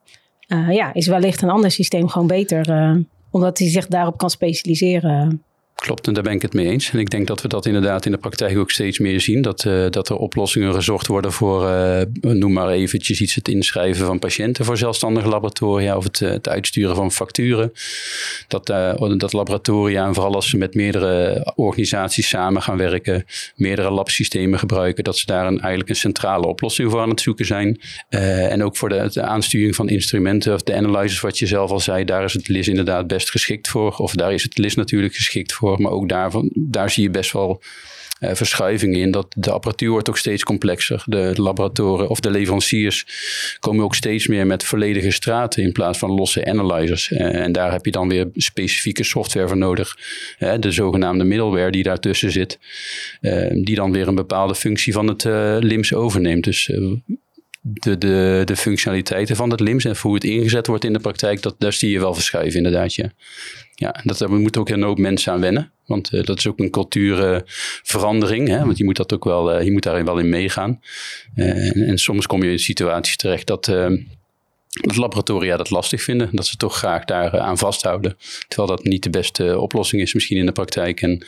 [0.48, 2.96] uh, ja, is wellicht een ander systeem gewoon beter, uh,
[3.30, 5.42] omdat hij zich daarop kan specialiseren.
[5.84, 6.90] Klopt, en daar ben ik het mee eens.
[6.90, 9.42] En ik denk dat we dat inderdaad in de praktijk ook steeds meer zien.
[9.42, 14.06] Dat, uh, dat er oplossingen gezocht worden voor, uh, noem maar eventjes iets, het inschrijven
[14.06, 17.72] van patiënten voor zelfstandige laboratoria of het, het uitsturen van facturen.
[18.48, 18.66] Dat,
[19.16, 23.24] dat laboratoria, en vooral als ze met meerdere organisaties samen gaan werken,
[23.56, 27.46] meerdere labsystemen gebruiken, dat ze daar een, eigenlijk een centrale oplossing voor aan het zoeken
[27.46, 27.80] zijn.
[28.08, 31.80] en ook voor de, de aansturing van instrumenten of de analyzers, wat je zelf al
[31.80, 33.96] zei, daar is het LIS inderdaad best geschikt voor.
[33.96, 35.73] Of daar is het LIS natuurlijk geschikt voor.
[35.78, 37.62] Maar ook daarvan, daar zie je best wel
[38.20, 39.10] uh, verschuivingen in.
[39.10, 41.02] Dat de apparatuur wordt ook steeds complexer.
[41.06, 43.06] De, laboratoren of de leveranciers
[43.60, 47.10] komen ook steeds meer met volledige straten in plaats van losse analyzers.
[47.10, 49.98] Uh, en daar heb je dan weer specifieke software voor nodig.
[50.38, 52.58] Uh, de zogenaamde middleware die daartussen zit.
[53.64, 55.24] die dan weer een bepaalde functie van het
[55.64, 56.44] LIMS overneemt.
[56.44, 56.70] Dus
[57.66, 61.42] de, de, de functionaliteiten van het LIMS en hoe het ingezet wordt in de praktijk,
[61.42, 62.94] dat, daar zie je wel verschuiven inderdaad.
[62.94, 63.12] Ja,
[63.74, 65.72] ja dat, moeten ook een hoop mensen aan wennen.
[65.86, 68.48] Want uh, dat is ook een cultuurverandering.
[68.48, 70.80] Uh, want je moet, dat ook wel, uh, je moet daarin wel in meegaan.
[71.34, 76.28] En, en, soms kom je in situaties terecht dat, dat laboratoria dat lastig vinden.
[76.32, 78.16] Dat ze toch graag daar aan vasthouden.
[78.48, 81.02] Terwijl dat niet de beste oplossing is misschien in de praktijk.
[81.02, 81.26] En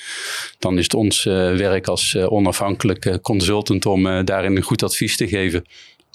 [0.59, 5.65] dan is het ons werk als onafhankelijke consultant om daarin een goed advies te geven.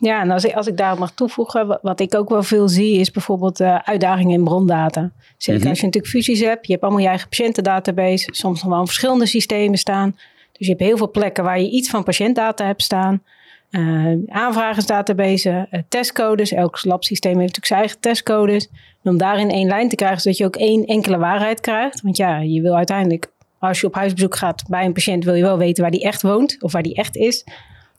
[0.01, 2.99] Ja, en als ik, als ik daarop mag toevoegen, wat ik ook wel veel zie,
[2.99, 5.11] is bijvoorbeeld uh, uitdagingen in brondata.
[5.37, 5.69] Zeker mhm.
[5.69, 9.25] als je natuurlijk fusies hebt, je hebt allemaal je eigen patiëntendatabase, soms nog wel verschillende
[9.25, 10.15] systemen staan.
[10.51, 13.23] Dus je hebt heel veel plekken waar je iets van patiëntdata hebt staan.
[13.71, 16.51] Uh, aanvragensdatabase, uh, testcodes.
[16.51, 18.69] Elk labsysteem heeft natuurlijk zijn eigen testcodes.
[19.03, 22.01] En om daarin één lijn te krijgen, zodat je ook één enkele waarheid krijgt.
[22.01, 25.43] Want ja, je wil uiteindelijk, als je op huisbezoek gaat bij een patiënt, wil je
[25.43, 27.45] wel weten waar die echt woont of waar die echt is.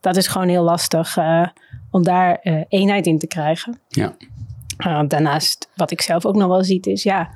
[0.02, 1.16] Dat is gewoon heel lastig
[1.90, 3.80] om daar uh, eenheid in te krijgen.
[3.88, 4.16] Ja.
[4.86, 7.30] Uh, daarnaast, wat ik zelf ook nog wel zie, is ja,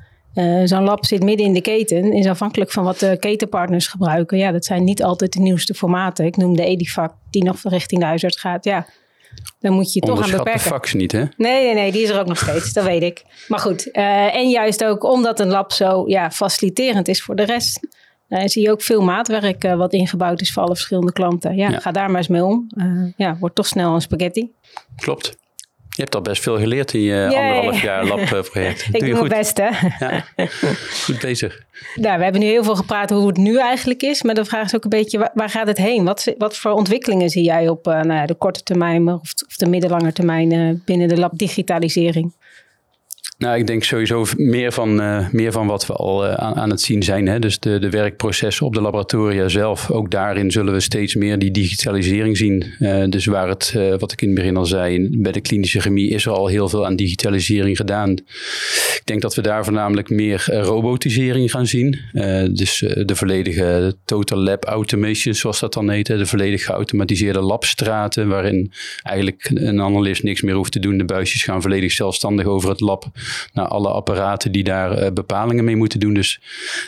[0.64, 4.38] zo'n lab zit midden in de keten, is afhankelijk van wat de ketenpartners gebruiken.
[4.38, 6.24] Ja, dat zijn niet altijd de nieuwste formaten.
[6.24, 8.64] Ik noem de Edifac, die nog richting de huisarts gaat.
[8.64, 8.87] Ja,
[9.61, 10.52] dan moet je toch aan beperken.
[10.52, 11.24] de fax niet, hè?
[11.37, 13.24] Nee, nee, nee, die is er ook nog steeds, dat weet ik.
[13.48, 17.81] Maar goed, en juist ook omdat een lab zo ja, faciliterend is voor de rest,
[18.28, 21.56] uh, zie je ook veel maatwerk uh, wat ingebouwd is voor alle verschillende klanten.
[21.56, 22.66] Ja, ga daar maar eens mee om.
[22.76, 24.52] Uh, ja, wordt toch snel een spaghetti.
[24.96, 25.36] Klopt.
[25.88, 28.86] Je hebt al best veel geleerd in je anderhalf jaar labproject.
[28.92, 29.68] Ik doe, doe mijn best, hè?
[30.06, 30.24] Ja,
[31.04, 31.62] goed bezig.
[31.94, 34.22] Nou, we hebben nu heel veel gepraat over hoe het nu eigenlijk is.
[34.22, 36.04] Maar de vraag is ook een beetje, waar, waar gaat het heen?
[36.04, 40.12] Wat, wat, voor ontwikkelingen zie jij op nou, de korte termijn of, of de middellange
[40.12, 42.32] termijn binnen de lab digitalisering?
[43.38, 46.70] Nou, ik denk sowieso meer van, uh, meer van wat we al uh, aan, aan,
[46.70, 47.27] het zien zijn.
[47.27, 47.38] Hè?
[47.38, 49.90] Dus de, de werkprocessen op de laboratoria zelf.
[49.90, 52.64] Ook daarin zullen we steeds meer die digitalisering zien.
[52.79, 56.11] Uh, dus waar het, wat ik in het begin al zei, bij de klinische chemie
[56.11, 58.14] is er al heel veel aan digitalisering gedaan.
[59.07, 61.99] Ik denk dat we daar voornamelijk meer robotisering gaan zien.
[62.51, 66.07] dus de volledige total lab automation, zoals dat dan heet.
[66.07, 70.99] De volledig geautomatiseerde labstraten, waarin eigenlijk een analist niks meer hoeft te doen.
[70.99, 73.05] De buisjes gaan volledig zelfstandig over het lab
[73.53, 76.14] naar alle apparaten die daar eh, bepalingen mee moeten doen.
[76.14, 76.40] Dus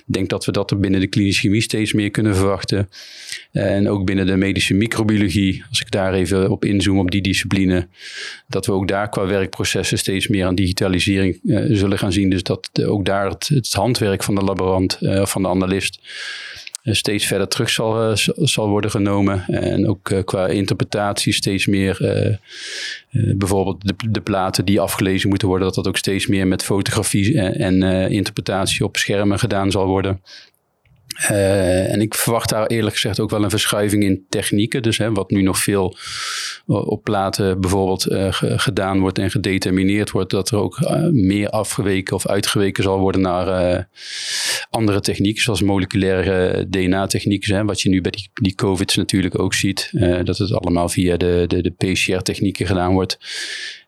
[0.07, 2.89] ik denk dat we dat er binnen de klinische chemie steeds meer kunnen verwachten.
[3.53, 7.89] en ook binnen de medische microbiologie, als ik daar even op inzoom op die discipline,
[8.49, 12.31] dat we ook daar qua werkprocessen steeds meer aan digitalisering zullen gaan zien.
[12.31, 16.01] Dus dat ook daar het, handwerk van de laborant, uh, van de analist,
[16.83, 19.45] steeds verder terug zal, zal worden genomen.
[19.47, 22.37] En ook qua interpretatie steeds meer eh,
[23.11, 27.41] bijvoorbeeld de, de, platen die afgelezen moeten worden, dat dat ook steeds meer met fotografie
[27.41, 30.21] en, interpretatie op schermen gedaan zal worden.
[31.23, 34.83] Uh, en ik verwacht daar eerlijk gezegd ook wel een verschuiving in technieken.
[34.83, 35.97] Dus hè, wat nu nog veel
[36.67, 40.79] op platen bijvoorbeeld uh, gedaan wordt en gedetermineerd wordt, dat er ook
[41.11, 43.89] meer afgeweken of uitgeweken zal worden naar
[44.71, 47.67] andere technieken, zoals moleculaire DNA-technieken.
[47.67, 49.91] Wat je nu bij die, die COVID's natuurlijk ook ziet,
[50.25, 53.19] dat het allemaal via de, de, de PCR-technieken gedaan wordt.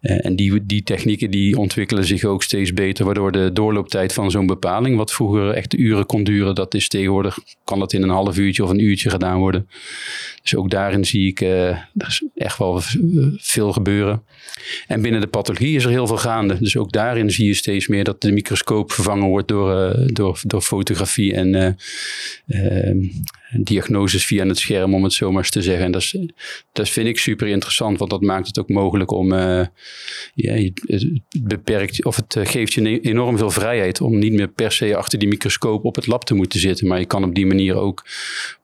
[0.00, 4.30] Uh, en die, die technieken die ontwikkelen zich ook steeds beter, waardoor de doorlooptijd van
[4.30, 8.08] zo'n bepaling, wat vroeger echt uren kon duren, dat is tegenwoordig, kan dat in een
[8.08, 9.68] half uurtje of een uurtje gedaan worden.
[10.42, 11.76] Dus ook daarin zie ik uh,
[12.34, 12.80] echt wel
[13.36, 14.22] veel gebeuren.
[14.86, 16.56] En binnen de pathologie is er heel veel gaande.
[16.60, 20.40] Dus ook daarin zie je steeds meer dat de microscoop vervangen wordt door, uh, door,
[20.46, 21.76] door fotografie en
[23.58, 25.84] diagnoses via het scherm, om het zo maar eens te zeggen.
[25.84, 26.16] En dat, is,
[26.72, 29.66] dat vind ik super interessant, want dat maakt het ook mogelijk om, uh,
[30.34, 34.72] ja, het beperkt, of het eh, geeft je enorm veel vrijheid om niet meer per
[34.72, 36.86] se achter die microscoop op het lab te moeten zitten.
[36.86, 38.04] Maar je kan op die manier ook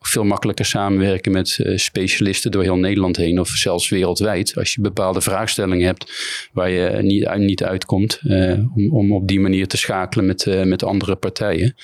[0.00, 4.56] veel makkelijker samenwerken met uh, specialisten door heel Nederland heen, of zelfs wereldwijd.
[4.56, 6.12] Als je bepaalde vraagstellingen hebt
[6.52, 10.82] waar je niet, niet uitkomt, uh, om, om op die manier te schakelen met, met
[10.82, 11.74] andere partijen.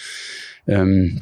[0.64, 1.20] Um,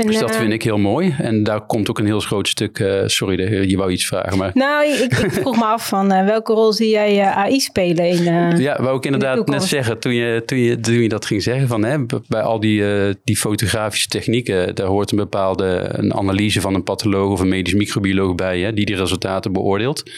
[0.00, 1.14] En, dus dat eh, vind ik heel mooi.
[1.18, 2.78] En daar komt ook een heel groot stuk...
[2.78, 4.50] eh, sorry, de- je wou iets vragen, maar...
[4.54, 8.24] Nou, ik, ik vroeg me af van eh, welke rol zie jij AI spelen in...
[8.58, 11.68] Ja, wou ik inderdaad net zeggen, toen je, toen, je, toen je dat ging zeggen,
[11.68, 11.96] van, hè,
[12.28, 12.82] bij al die,
[13.24, 17.74] die fotografische technieken, daar hoort een bepaalde een analyse van een patholoog of een medisch
[17.74, 20.10] microbioloog bij, hè, die die resultaten beoordeelt.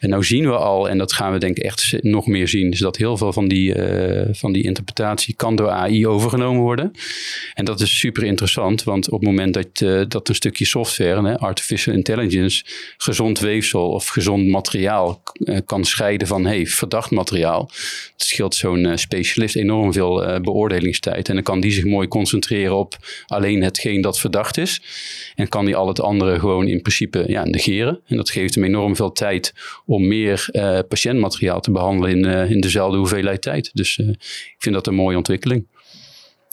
[0.00, 2.70] En nou zien we al, en dat gaan we denk ik echt nog meer zien,
[2.70, 3.74] is dat heel veel van die,
[4.32, 6.90] van die interpretatie kan door AI overgenomen worden.
[7.54, 11.28] En dat is super interessant, want op het moment dat, eh, dat een stukje software,
[11.28, 12.64] hè, artificial intelligence,
[12.96, 17.70] gezond weefsel of gezond materiaal eh, kan scheiden van hey, verdacht materiaal.
[18.12, 21.28] Het scheelt zo'n eh, specialist enorm veel beoordelingstijd.
[21.28, 24.82] En dan kan die zich mooi concentreren op alleen hetgeen dat verdacht is.
[25.34, 28.00] En kan die al het andere gewoon in principe ja, negeren.
[28.06, 29.54] En dat geeft hem enorm veel tijd
[29.86, 30.48] om meer
[30.88, 33.70] patiëntmateriaal te behandelen in, in dezelfde hoeveelheid tijd.
[33.72, 35.66] Dus ik vind dat een mooie ontwikkeling.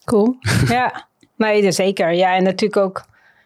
[0.05, 0.35] Cool.
[0.67, 1.09] ja,
[1.41, 2.13] nee, zeker.
[2.13, 3.03] Ja, en natuurlijk ook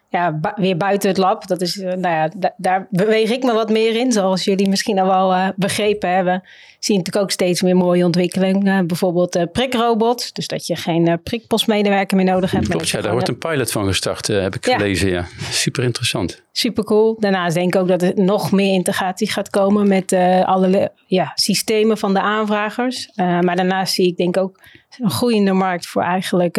[0.08, 1.46] ja, bu- weer buiten het lab.
[1.46, 4.12] Dat is, eh, nou ja, da- daar beweeg ik me wat meer in.
[4.12, 6.42] Zoals jullie misschien al wel eh, begrepen hebben.
[6.78, 8.86] Zie je natuurlijk ook steeds meer mooie ontwikkelingen.
[8.86, 10.32] bijvoorbeeld eh prikrobots.
[10.32, 12.68] Dus dat je geen prikpostmedewerker meer nodig hebt.
[12.68, 14.76] Klopt, ja, daar wordt een pilot van gestart, heb ik Ja.
[14.76, 15.08] gelezen.
[15.10, 15.24] Ja.
[15.50, 16.42] Super interessant.
[16.52, 17.16] Super cool.
[17.20, 20.12] Daarnaast denk ik ook dat er nog meer integratie gaat komen met
[20.44, 23.10] alle ja, systemen van de aanvragers.
[23.14, 24.60] Maar daarnaast zie ik denk ook
[24.98, 26.56] een groeiende markt voor eigenlijk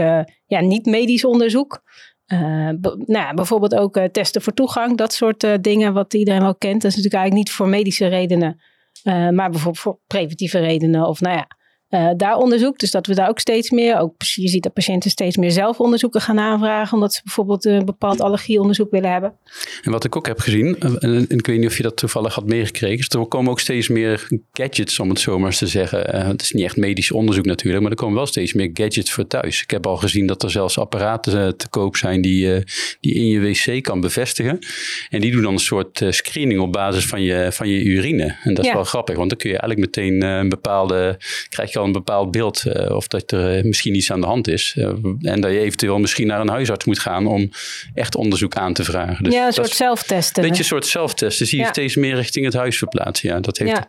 [0.48, 1.82] ja, niet-medisch onderzoek.
[2.28, 6.42] Be- nou ja, bijvoorbeeld ook eh, testen voor toegang, dat soort eh, dingen wat iedereen
[6.42, 6.82] wel kent.
[6.82, 8.62] Dat is natuurlijk eigenlijk niet voor medische redenen,
[9.04, 11.48] maar bijvoorbeeld voor preventieve redenen of nou ja,
[11.90, 12.80] eh, daar onderzoek.
[12.80, 15.80] Dus dat we daar ook steeds meer, ook je ziet dat patiënten steeds meer zelf
[15.80, 19.34] onderzoeken gaan aanvragen, omdat ze bijvoorbeeld een bepaald allergieonderzoek willen hebben.
[19.84, 22.34] En wat ik ook heb gezien, en, en ik weet niet of je dat toevallig
[22.36, 25.68] had meegekregen, is er komen ook steeds meer gadgets, om het zo maar eens te
[25.68, 26.14] zeggen.
[26.14, 29.12] Eh, het is niet echt medisch onderzoek natuurlijk, maar er komen wel steeds meer gadgets
[29.12, 29.62] voor thuis.
[29.62, 32.62] Ik heb al gezien dat er zelfs apparaten eh, te koop zijn die, eh,
[33.00, 34.60] die in je wc kan bevestigen.
[35.10, 38.36] En die doen dan een soort eh, screening op basis van je, van je urine.
[38.44, 38.76] En dat is Ja.
[38.76, 41.18] wel grappig, want dan kun je eigenlijk meteen eh, een bepaalde,
[41.50, 44.28] krijg je al een bepaald beeld eh, of dat er eh, misschien iets aan de
[44.28, 44.74] hand is.
[44.78, 44.86] Eh,
[45.22, 47.50] en dat je eventueel misschien naar een huisarts moet gaan om
[47.94, 49.24] echt onderzoek aan te vragen.
[49.24, 50.44] Dus ja, een soort zelftesten.
[50.44, 51.48] beetje een soort zelftesten.
[51.48, 51.70] Zie je Ja.
[51.72, 53.30] steeds meer richting het huis verplaatsen.
[53.30, 53.84] Ja, dat heeft ja, een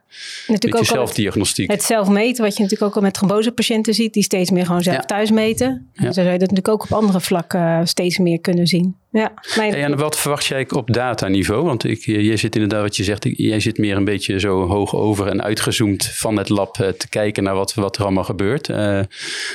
[0.47, 1.71] natuurlijk ook het, zelfdiagnostiek.
[1.71, 4.97] het zelfmeten, wat je natuurlijk ook al met trombosepatiënten ziet, die steeds meer gewoon zelf
[4.97, 5.03] Ja.
[5.03, 5.89] thuis meten.
[5.95, 8.97] En zo zou je dat natuurlijk ook op andere vlakken steeds meer kunnen zien.
[9.11, 11.65] Ja, en wat verwacht jij op dataniveau?
[11.65, 14.95] Want ik, jij zit inderdaad, wat je zegt, jij zit meer een beetje zo hoog
[14.95, 18.69] over en uitgezoomd van het lab eh, te kijken naar wat, wat er allemaal gebeurt.
[18.69, 19.01] Eh,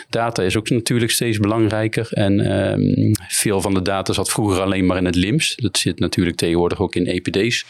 [0.09, 2.07] data is ook natuurlijk steeds belangrijker.
[2.11, 5.55] En ehm, veel van de data zat vroeger alleen maar in het LIMS.
[5.55, 7.65] Dat zit natuurlijk tegenwoordig ook in EPD's.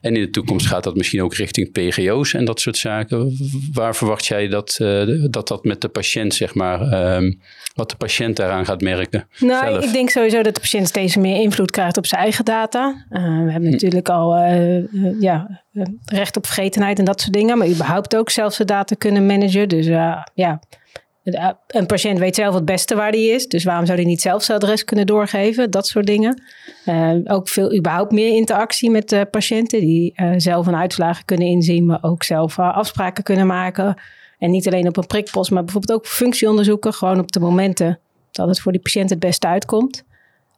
[0.00, 3.36] En in de toekomst gaat dat misschien ook richting PGO's en dat soort zaken.
[3.72, 7.32] Waar verwacht jij dat eh, dat, dat met de patiënt, zeg maar, ehm,
[7.74, 9.28] wat de patiënt daaraan gaat merken?
[9.38, 9.84] Nou, zelf?
[9.84, 13.04] ik denk sowieso dat de patiënt steeds meer invloed krijgt op zijn eigen data.
[13.10, 15.62] Uh, we hebben natuurlijk al uh, uh, ja,
[16.04, 17.58] recht op vergetenheid en dat soort dingen.
[17.58, 19.68] Maar überhaupt ook zelf zijn data kunnen managen.
[19.68, 19.86] Dus
[20.34, 20.62] ja,
[21.66, 23.48] een patiënt weet zelf het beste waar die is.
[23.48, 25.70] Dus waarom zou hij niet zelf zijn adres kunnen doorgeven?
[25.70, 26.42] Dat soort dingen.
[27.24, 29.80] Ook veel überhaupt meer interactie met patiënten.
[29.80, 31.86] Die zelf een uitslagen kunnen inzien.
[31.86, 33.94] Maar ook zelf afspraken kunnen maken.
[34.38, 35.50] En niet alleen op een prikpost.
[35.50, 36.92] Maar bijvoorbeeld ook functieonderzoeken.
[36.92, 37.98] Gewoon op de momenten
[38.30, 40.04] dat het voor die patiënt het beste uitkomt.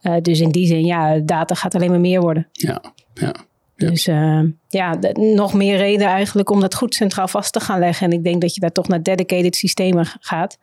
[0.01, 2.47] Uh, dus in die zin, ja, data gaat alleen maar meer worden.
[2.51, 2.81] Ja,
[3.13, 3.33] ja.
[3.75, 3.87] Ja.
[3.87, 8.07] Dus uh, ja, nog meer reden eigenlijk om dat goed centraal vast te gaan leggen.
[8.07, 10.57] En ik denk dat je daar toch naar dedicated systemen gaat.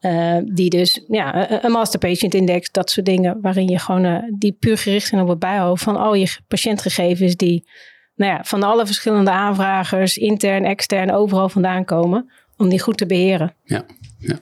[0.00, 3.38] Uh, die dus, ja, een master patient index, dat soort dingen.
[3.40, 7.36] Waarin je gewoon, die puur gericht zijn op het bijhouden van al je patiëntgegevens.
[7.36, 7.68] Die
[8.16, 12.30] nou ja, van alle verschillende aanvragers, intern, extern, overal vandaan komen.
[12.56, 13.54] Om die goed te beheren.
[13.64, 13.84] Ja,
[14.18, 14.38] ja.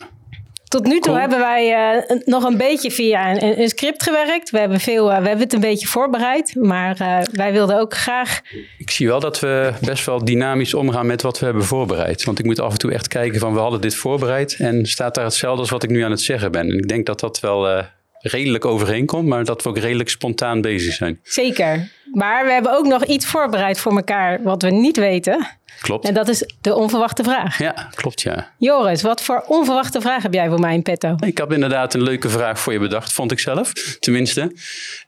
[0.75, 4.51] Tot nu toe hebben wij uh, nog een beetje via een, een, script gewerkt.
[4.51, 6.55] We hebben, veel, uh, we hebben het een beetje voorbereid.
[6.55, 8.41] Maar uh, wij wilden ook graag.
[8.79, 12.25] Ik zie wel dat we best wel dynamisch omgaan met wat we hebben voorbereid.
[12.25, 14.57] Want ik moet af en toe echt kijken van we hadden dit voorbereid.
[14.59, 16.69] En staat daar hetzelfde als wat ik nu aan het zeggen ben.
[16.69, 17.85] En ik denk dat dat wel eh,
[18.19, 19.29] redelijk overeenkomt.
[19.29, 21.21] Maar dat we ook redelijk spontaan bezig zijn.
[21.23, 21.89] Zeker.
[22.13, 25.47] Maar we hebben ook nog iets voorbereid voor elkaar wat we niet weten.
[25.81, 26.07] Klopt.
[26.07, 27.59] En dat is de onverwachte vraag.
[27.59, 28.53] Ja, klopt ja.
[28.59, 31.17] Joris, wat voor onverwachte vraag heb jij voor mij in petto?
[31.21, 33.73] Ik had inderdaad een leuke vraag voor je bedacht, vond ik zelf.
[34.01, 34.41] Tenminste.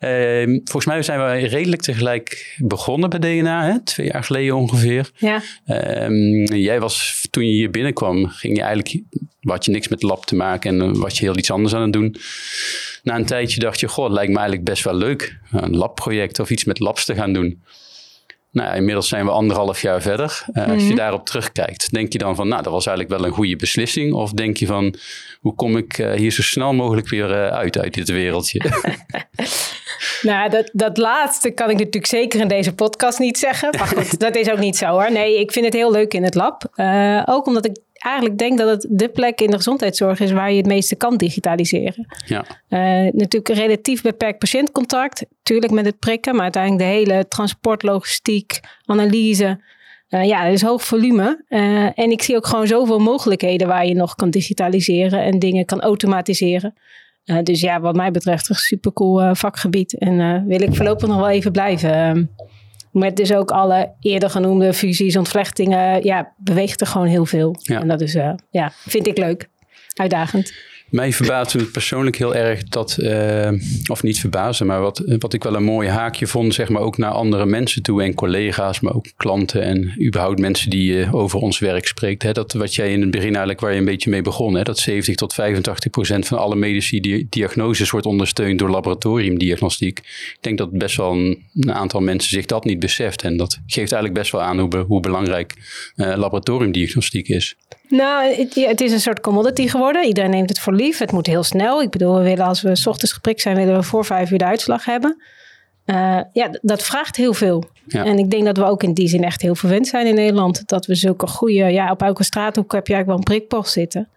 [0.00, 3.80] Uh, volgens mij zijn wij redelijk tegelijk begonnen bij DNA, hè?
[3.80, 5.10] twee jaar geleden ongeveer.
[5.16, 5.42] Ja.
[5.66, 9.02] Uh, jij was, toen je hier binnenkwam, ging je eigenlijk,
[9.40, 11.92] had je niks met lab te maken en was je heel iets anders aan het
[11.92, 12.16] doen.
[13.02, 15.38] Na een tijdje dacht je, goh, het lijkt me eigenlijk best wel leuk.
[15.50, 17.62] Een labproject of iets met labs te gaan doen.
[18.56, 20.44] Nou, inmiddels zijn we anderhalf jaar verder.
[20.52, 20.96] Uh, Als je mhm.
[20.96, 24.12] daarop terugkijkt, denk je dan van, nou, dat was eigenlijk wel een goede beslissing?
[24.12, 24.94] Of denk je van,
[25.40, 28.60] hoe kom ik uh, hier zo snel mogelijk weer uh, uit, uit dit wereldje?
[30.22, 33.70] nou, dat, dat laatste kan ik natuurlijk zeker in deze podcast niet zeggen.
[33.78, 35.12] Maar goed, dat is ook niet zo hoor.
[35.12, 36.62] Nee, ik vind het heel leuk in het lab.
[37.24, 40.56] ook omdat ik eigenlijk denk dat het de plek in de gezondheidszorg is waar je
[40.56, 42.06] het meeste kan digitaliseren.
[42.26, 42.44] Ja.
[42.68, 49.60] Uh, natuurlijk relatief beperkt patiëntcontact, natuurlijk met het prikken, maar uiteindelijk de hele transportlogistiek, analyse.
[50.10, 51.44] Uh, ja, het is hoog volume.
[51.48, 55.64] Uh, en ik zie ook gewoon zoveel mogelijkheden waar je nog kan digitaliseren en dingen
[55.64, 56.74] kan automatiseren.
[57.42, 59.98] dus ja, wat mij betreft een supercool vakgebied.
[59.98, 62.30] En wil ik voorlopig nog wel even blijven.
[62.98, 66.04] Met dus ook alle eerder genoemde fusies, ontvlechtingen.
[66.04, 67.56] Ja, beweegt er gewoon heel veel.
[67.64, 69.48] En dat is, uh, ja, vind ik leuk.
[69.94, 70.52] Uitdagend.
[70.90, 73.50] Mij verbaasde het persoonlijk heel erg dat, uh,
[73.86, 76.98] of niet verbazen, maar wat, wat ik wel een mooi haakje vond, zeg maar ook
[76.98, 81.38] naar andere mensen toe en collega's, maar ook klanten en überhaupt mensen die uh, over
[81.38, 82.22] ons werk spreekt.
[82.22, 84.62] Hè, dat wat jij in het begin eigenlijk waar je een beetje mee begon, hè,
[84.62, 89.98] dat 70 tot 85 procent van alle medische di diagnoses wordt ondersteund door laboratoriumdiagnostiek.
[89.98, 93.92] Ik denk dat best wel een, aantal mensen zich dat niet beseft en dat geeft
[93.92, 95.54] eigenlijk best wel aan hoe, hoe belangrijk
[95.96, 97.56] uh, laboratoriumdiagnostiek is.
[97.88, 100.04] Nou, het, het, is een soort commodity geworden.
[100.04, 100.98] Iedereen neemt het voor lief.
[100.98, 101.82] Het moet heel snel.
[101.82, 104.38] Ik bedoel, we willen als we s ochtends geprikt zijn, willen we voor vijf uur
[104.38, 105.22] de uitslag hebben.
[105.86, 107.64] Uh, ja, dat vraagt heel veel.
[107.88, 110.68] En ik denk dat we ook in die zin echt heel verwend zijn in Nederland.
[110.68, 114.08] Dat we zulke goede, ja, op elke straathoek heb je eigenlijk wel een prikpost zitten.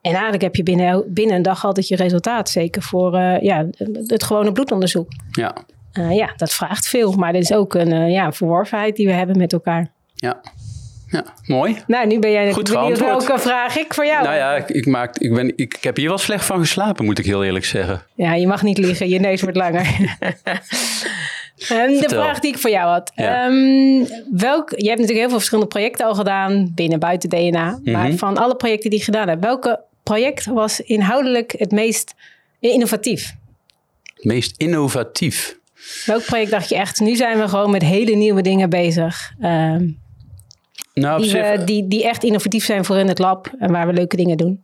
[0.00, 2.48] En eigenlijk heb je binnen, binnen een dag altijd je resultaat.
[2.48, 3.66] Zeker voor uh, ja,
[4.06, 5.08] het gewone bloedonderzoek.
[5.30, 5.56] Ja.
[5.92, 7.12] Uh, ja, dat vraagt veel.
[7.12, 9.90] Maar dit is ook een ja, verworvenheid die we hebben met elkaar.
[10.14, 10.40] Ja,
[11.06, 11.76] ja, mooi.
[11.86, 14.24] Nou, nu ben jij Goed benieuwd welke vraag ik voor jou.
[14.24, 17.18] Nou ja, ik, ik, maak, ik, ben, ik, heb hier wel slecht van geslapen, moet
[17.18, 18.02] ik heel eerlijk zeggen.
[18.14, 19.86] Ja, je mag niet liegen, je neus wordt langer.
[21.70, 23.12] Um, de vraag die ik voor jou had.
[23.14, 23.46] Ja.
[23.46, 27.80] Um, welk, je hebt natuurlijk heel veel verschillende projecten al gedaan, binnen buiten DNA.
[27.84, 28.16] Maar mhm.
[28.16, 32.14] van alle projecten die je gedaan hebt, welke project was inhoudelijk het meest
[32.60, 33.34] innovatief?
[34.14, 35.58] Het meest innovatief?
[36.06, 39.32] Welk project dacht je echt, nu zijn we gewoon met hele nieuwe dingen bezig?
[39.40, 40.04] Um,
[41.00, 43.92] nou, die, zich, die, die echt innovatief zijn voor in het lab en waar we
[43.92, 44.60] leuke dingen doen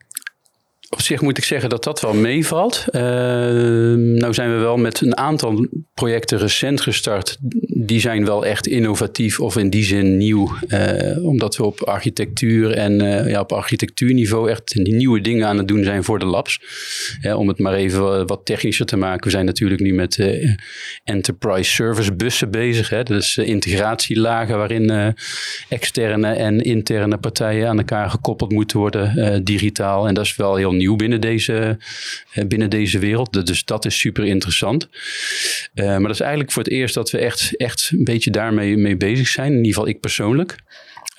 [0.92, 2.84] op zich moet ik zeggen dat dat wel meevalt.
[2.90, 7.36] Uh, nou zijn we wel met een aantal projecten recent gestart.
[7.68, 10.52] Die zijn wel echt innovatief of in die zin nieuw.
[10.68, 15.68] Uh, omdat we op architectuur en uh, ja, op architectuurniveau echt nieuwe dingen aan het
[15.68, 16.60] doen zijn voor de labs.
[17.36, 19.24] om het maar even wat technischer te maken.
[19.24, 20.40] We zijn natuurlijk nu met
[21.04, 22.88] enterprise service bussen bezig.
[22.88, 23.16] Hè.
[23.16, 25.14] Is integratielagen waarin
[25.68, 30.08] externe en interne partijen aan elkaar gekoppeld moeten worden digitaal.
[30.08, 31.78] En dat is wel heel nieuw binnen deze,
[32.34, 33.46] uh, binnen deze wereld.
[33.46, 34.88] Dus dat is super interessant.
[35.74, 38.76] Uh, maar dat is eigenlijk voor het eerst dat we echt, echt een beetje daarmee
[38.76, 39.50] mee bezig zijn.
[39.50, 40.56] In ieder geval ik persoonlijk.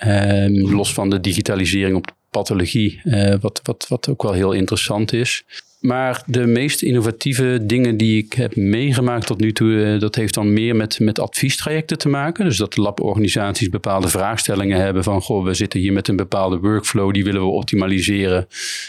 [0.05, 5.13] Uh, los van de digitalisering op pathologie, uh, wat, wat, wat ook wel heel interessant
[5.13, 5.43] is.
[5.83, 10.33] Maar de meest innovatieve dingen die ik heb meegemaakt tot nu toe, eh, dat heeft
[10.33, 12.45] dan meer met, met adviestrajecten te maken.
[12.45, 17.13] Dus dat laborganisaties bepaalde vraagstellingen hebben van, goh, we zitten hier met een bepaalde workflow,
[17.13, 18.47] die willen we optimaliseren,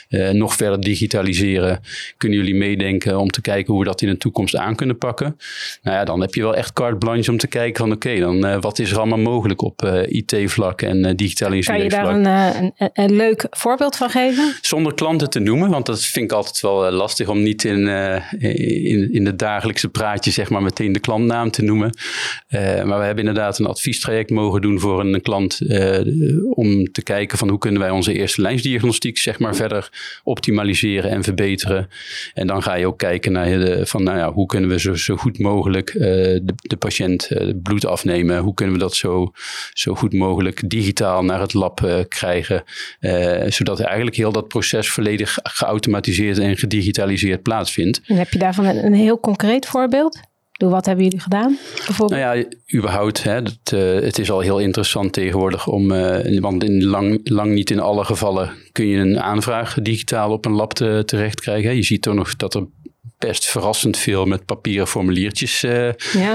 [0.09, 1.81] eh, nog verder digitaliseren.
[2.17, 5.37] Kunnen jullie meedenken om te kijken hoe we dat in de toekomst aan kunnen pakken?
[5.83, 8.47] Nou ja, dan heb je wel echt carte blanche om te kijken van, oké, dan
[8.47, 12.05] uh, wat is er allemaal mogelijk op uh, IT-vlak en uh, digitaliseringsvlak?
[12.05, 14.55] Kan je daar een, een, een leuk voorbeeld van geven?
[14.61, 17.79] Zonder klanten te noemen, want dat vind ik altijd wel eh, lastig om niet in,
[17.79, 21.97] uh, in, in het dagelijkse praatje zeg maar meteen de klantnaam te noemen.
[22.51, 25.61] Uh, maar we hebben inderdaad een adviestraject mogen doen voor een klant
[26.51, 29.89] om te kijken van hoe kunnen wij onze eerste lijnsdiagnostiek zeg maar verder
[30.23, 31.89] optimaliseren en verbeteren.
[32.35, 35.17] En dan ga je ook kijken naar van nou ja, hoe kunnen we zo, zo
[35.17, 37.29] goed mogelijk de, de patiënt
[37.63, 38.39] bloed afnemen.
[38.39, 39.33] Hoe kunnen we dat zo,
[39.73, 42.65] zo goed mogelijk digitaal naar het lab krijgen.
[43.47, 48.01] zodat eigenlijk heel dat proces volledig geautomatiseerd en gedigitaliseerd gedigitaliseerd plaatsvindt.
[48.07, 50.21] En heb je daarvan een, een heel concreet voorbeeld?
[50.53, 51.59] Door wat hebben jullie gedaan?
[51.87, 52.21] Bijvoorbeeld?
[52.21, 52.45] Nou ja,
[52.79, 53.23] überhaupt.
[53.23, 57.53] Hè, het, uh, het is al heel interessant tegenwoordig om, uh, want in lang, lang
[57.53, 61.77] niet in alle gevallen kun je een aanvraag digitaal op een lab te, terecht krijgen.
[61.77, 62.67] Je ziet toch nog dat er
[63.19, 65.89] best verrassend veel met papieren formuliertjes uh,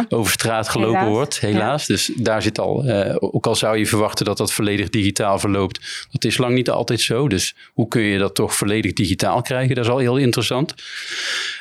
[0.09, 1.85] over straat gelopen wordt, helaas.
[1.85, 6.07] Dus daar zit al, uh, ook al zou je verwachten dat dat volledig digitaal verloopt,
[6.11, 7.27] dat is lang niet altijd zo.
[7.27, 9.75] Dus hoe kun je dat toch volledig digitaal krijgen?
[9.75, 10.73] Dat is al heel interessant.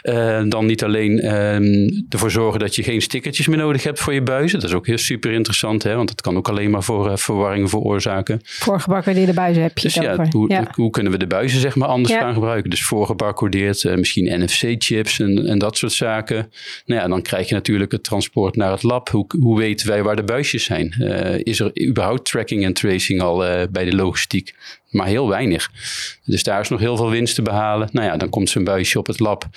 [0.02, 4.14] Uh, dan niet alleen ehm, ervoor zorgen dat je geen stickertjes meer nodig hebt voor
[4.14, 4.61] je buizen.
[4.61, 5.94] Dat is ook heel super interessant, hè?
[5.94, 8.40] want dat kan ook alleen maar voor verwarringen veroorzaken.
[8.42, 12.14] Voorgebarcodeerde buizen heb je dus ja hoe, hoe, kunnen we de buizen zeg maar anders
[12.14, 12.70] gaan gebruiken?
[12.70, 16.53] Dus voorgebarcodeerd, misschien NFC-chips en, en dat soort zaken.
[16.87, 19.09] Nou ja, dan krijg je natuurlijk het transport naar het lab.
[19.09, 20.94] Hoe, hoe weten wij waar de buisjes zijn?
[20.99, 24.54] Uh, is er überhaupt tracking en tracing al uh, bij de logistiek?
[24.90, 25.71] Maar heel weinig.
[26.25, 27.88] Dus daar is nog heel veel winst te behalen.
[27.92, 29.48] Nou ja, dan komt zo'n buisje op het lab.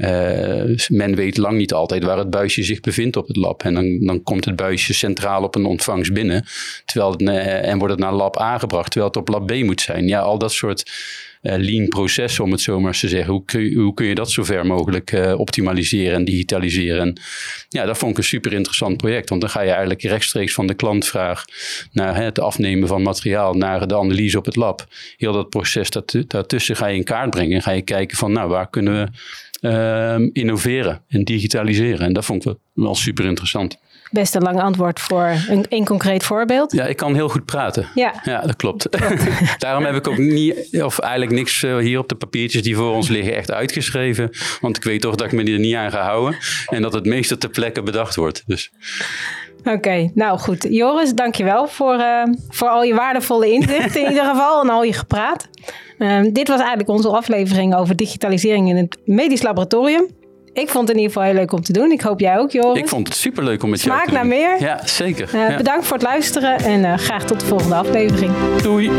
[0.00, 3.62] Uh, men weet lang niet altijd waar het buisje zich bevindt op het lab.
[3.62, 6.44] En dan, dan komt het buisje centraal op een ontvangst binnen.
[6.84, 9.64] Terwijl het, uh, en wordt het naar lab A gebracht, terwijl het op lab B
[9.64, 10.08] moet zijn.
[10.08, 10.90] Ja, al dat soort
[11.42, 13.32] uh, lean processen, om het zo maar eens te zeggen.
[13.32, 17.00] Hoe kun je, hoe kun je dat zo ver mogelijk optimaliseren en digitaliseren?
[17.00, 17.20] En
[17.68, 19.28] ja, dat vond ik een super interessant project.
[19.28, 21.44] Want dan ga je eigenlijk rechtstreeks van de klantvraag
[21.92, 24.86] naar hè, het afnemen van materiaal, naar de analyse op het lab.
[25.16, 25.90] Heel dat proces
[26.26, 27.62] daartussen ga je in kaart brengen.
[27.62, 29.08] Ga je kijken van, nou, waar kunnen we
[29.60, 32.06] uh, innoveren en digitaliseren.
[32.06, 33.78] En dat vond ik wel super interessant.
[34.10, 36.72] Best een lang antwoord voor een, een concreet voorbeeld.
[36.72, 37.86] Ja, ik kan heel goed praten.
[37.94, 38.88] Ja, ja dat klopt.
[39.58, 42.92] Daarom heb ik ook niet, of eigenlijk niks eh, hier op de papiertjes die voor
[42.92, 44.30] ons liggen, echt uitgeschreven.
[44.60, 46.38] Want ik weet toch dat ik me er niet aan ga houden.
[46.66, 48.42] En dat het meeste ter plekke bedacht wordt.
[48.46, 48.70] Dus.
[49.64, 50.66] Oké, nou goed.
[50.70, 54.92] Joris, dankjewel voor, uh, voor al je waardevolle inzichten in ieder geval en al je
[54.92, 55.48] gepraat.
[55.98, 60.06] Uh, dit was eigenlijk onze aflevering over digitalisering in het medisch laboratorium.
[60.52, 61.90] Ik vond het in ieder geval heel leuk om te doen.
[61.90, 62.78] Ik hoop jij ook, Joris.
[62.78, 64.28] Ik vond het superleuk om met Smaak jou te doen.
[64.28, 64.60] naar meer.
[64.60, 65.30] Ja, zeker.
[65.34, 65.56] Uh, ja.
[65.56, 68.32] Bedankt voor het luisteren en graag tot de volgende aflevering.
[68.62, 68.90] Doei.